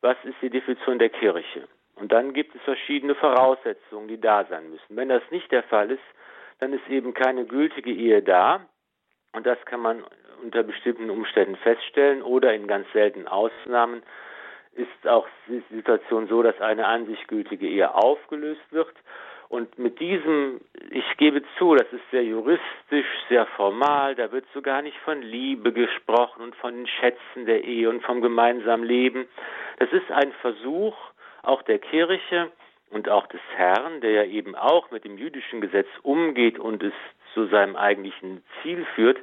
[0.01, 1.67] was ist die Definition der Kirche?
[1.95, 4.95] Und dann gibt es verschiedene Voraussetzungen, die da sein müssen.
[4.95, 6.03] Wenn das nicht der Fall ist,
[6.59, 8.65] dann ist eben keine gültige Ehe da.
[9.33, 10.03] Und das kann man
[10.41, 14.03] unter bestimmten Umständen feststellen oder in ganz seltenen Ausnahmen
[14.75, 18.93] ist auch die Situation so, dass eine an sich gültige Ehe aufgelöst wird.
[19.53, 24.63] Und mit diesem, ich gebe zu, das ist sehr juristisch, sehr formal, da wird so
[24.63, 29.27] gar nicht von Liebe gesprochen und von den Schätzen der Ehe und vom gemeinsamen Leben.
[29.77, 30.97] Das ist ein Versuch
[31.43, 32.51] auch der Kirche
[32.89, 36.93] und auch des Herrn, der ja eben auch mit dem jüdischen Gesetz umgeht und es
[37.35, 39.19] zu seinem eigentlichen Ziel führt,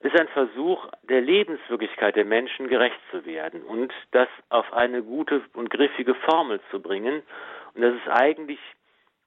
[0.00, 5.40] ist ein Versuch, der Lebenswirklichkeit der Menschen gerecht zu werden und das auf eine gute
[5.54, 7.22] und griffige Formel zu bringen.
[7.74, 8.58] Und das ist eigentlich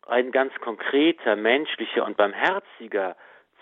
[0.07, 3.15] ein ganz konkreter, menschlicher und barmherziger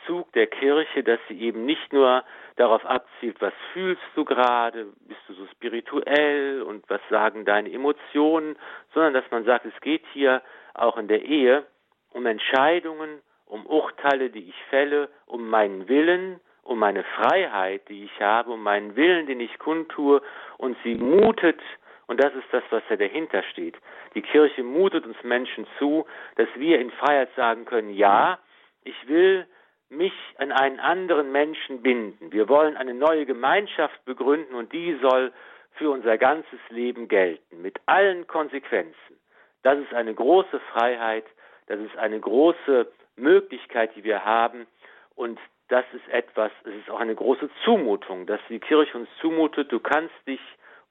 [0.06, 2.24] Zug der Kirche, dass sie eben nicht nur
[2.58, 8.58] darauf abzielt, was fühlst du gerade, bist du so spirituell und was sagen deine Emotionen,
[8.94, 10.42] sondern dass man sagt, es geht hier
[10.74, 11.66] auch in der Ehe
[12.12, 18.22] um Entscheidungen, um Urteile, die ich fälle, um meinen Willen, um meine Freiheit, die ich
[18.22, 20.22] habe, um meinen Willen, den ich kundtue,
[20.58, 21.60] und sie mutet,
[22.08, 23.76] und das ist das, was da dahinter steht.
[24.16, 28.40] Die Kirche mutet uns Menschen zu, dass wir in Freiheit sagen können, ja,
[28.84, 29.48] ich will
[29.90, 32.32] mich an einen anderen Menschen binden.
[32.32, 35.32] Wir wollen eine neue Gemeinschaft begründen und die soll
[35.76, 39.20] für unser ganzes Leben gelten, mit allen Konsequenzen.
[39.64, 41.26] Das ist eine große Freiheit,
[41.68, 44.68] das ist eine große Möglichkeit, die wir haben
[45.16, 45.40] und
[45.70, 49.80] das ist etwas, es ist auch eine große Zumutung, dass die Kirche uns zumutet, du
[49.80, 50.42] kannst dich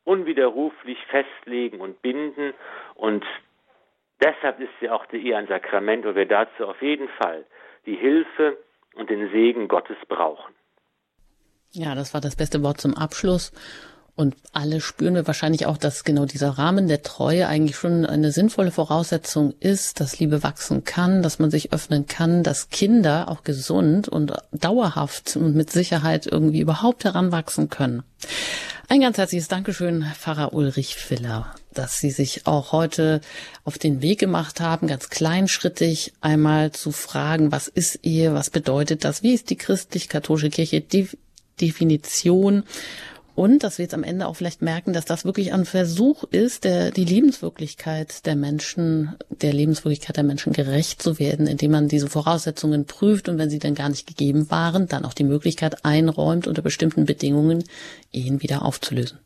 [0.05, 2.55] unwiderruflich festlegen und binden
[2.95, 3.25] und
[4.23, 7.45] deshalb ist sie auch die Ehe ein Sakrament und wir dazu auf jeden Fall
[7.87, 8.59] die Hilfe
[8.95, 10.55] und den Segen Gottes brauchen.
[11.71, 13.53] Ja, das war das beste Wort zum Abschluss.
[14.15, 18.31] Und alle spüren wir wahrscheinlich auch, dass genau dieser Rahmen der Treue eigentlich schon eine
[18.31, 23.43] sinnvolle Voraussetzung ist, dass Liebe wachsen kann, dass man sich öffnen kann, dass Kinder auch
[23.43, 28.03] gesund und dauerhaft und mit Sicherheit irgendwie überhaupt heranwachsen können.
[28.89, 33.23] Ein ganz herzliches Dankeschön, Pfarrer Ulrich Filler, dass Sie sich auch heute
[33.65, 39.05] auf den Weg gemacht haben, ganz kleinschrittig einmal zu fragen, was ist Ehe, was bedeutet
[39.05, 41.09] das, wie ist die christlich-katholische Kirche, die
[41.63, 42.65] Definition
[43.35, 46.65] Und dass wir jetzt am Ende auch vielleicht merken, dass das wirklich ein Versuch ist,
[46.65, 52.09] der, die Lebenswirklichkeit der Menschen, der Lebenswirklichkeit der Menschen gerecht zu werden, indem man diese
[52.09, 56.47] Voraussetzungen prüft und wenn sie dann gar nicht gegeben waren, dann auch die Möglichkeit einräumt,
[56.47, 57.65] unter bestimmten Bedingungen
[58.13, 59.19] Ehen wieder aufzulösen.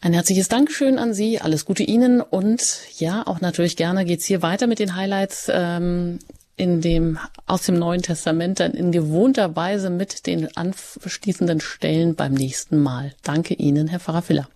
[0.00, 4.42] Ein herzliches Dankeschön an Sie, alles Gute Ihnen und ja, auch natürlich gerne geht's hier
[4.42, 6.18] weiter mit den Highlights ähm,
[6.62, 12.34] in dem, aus dem Neuen Testament dann in gewohnter Weise mit den anschließenden Stellen beim
[12.34, 13.10] nächsten Mal.
[13.24, 14.46] Danke Ihnen, Herr Pfarrer Filler.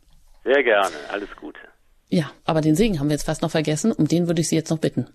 [0.45, 1.59] Sehr gerne, alles Gute.
[2.09, 4.55] Ja, aber den Segen haben wir jetzt fast noch vergessen, um den würde ich Sie
[4.55, 5.09] jetzt noch bitten.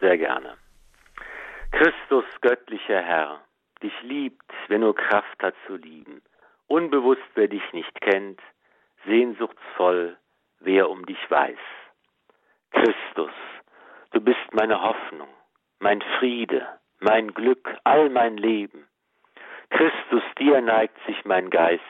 [0.00, 0.54] Sehr gerne.
[1.70, 3.40] Christus, göttlicher Herr,
[3.80, 6.22] dich liebt, wer nur Kraft hat zu lieben.
[6.66, 8.40] Unbewusst, wer dich nicht kennt,
[9.06, 10.16] sehnsuchtsvoll,
[10.58, 11.64] wer um dich weiß.
[12.72, 13.36] Christus,
[14.10, 15.28] du bist meine Hoffnung,
[15.78, 16.66] mein Friede,
[17.00, 18.86] mein Glück, all mein Leben.
[19.70, 21.82] Christus, dir neigt sich mein Geist,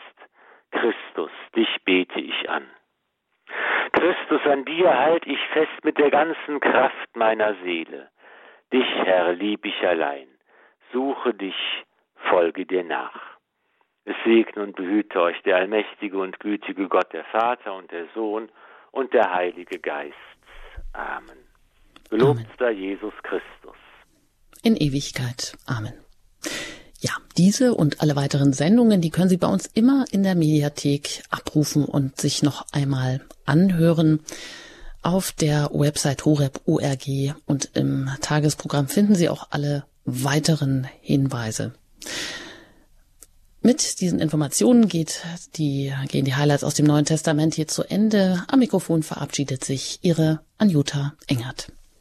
[0.70, 2.66] Christus, dich bete ich an.
[3.92, 8.10] Christus, an dir halt ich fest mit der ganzen Kraft meiner Seele.
[8.72, 10.28] Dich, Herr, lieb ich allein,
[10.92, 11.84] suche dich,
[12.28, 13.36] folge dir nach.
[14.04, 18.50] Es segne und behüte euch der allmächtige und gütige Gott, der Vater und der Sohn
[18.92, 20.14] und der Heilige Geist.
[20.92, 21.45] Amen.
[22.10, 23.76] Gelobt sei Jesus Christus.
[24.62, 25.56] In Ewigkeit.
[25.66, 25.92] Amen.
[27.00, 31.22] Ja, diese und alle weiteren Sendungen, die können Sie bei uns immer in der Mediathek
[31.30, 34.20] abrufen und sich noch einmal anhören.
[35.02, 37.06] Auf der Website horeb.org
[37.46, 41.74] und im Tagesprogramm finden Sie auch alle weiteren Hinweise.
[43.60, 45.22] Mit diesen Informationen geht
[45.56, 48.44] die, gehen die Highlights aus dem Neuen Testament hier zu Ende.
[48.48, 51.72] Am Mikrofon verabschiedet sich Ihre Anjuta Engert.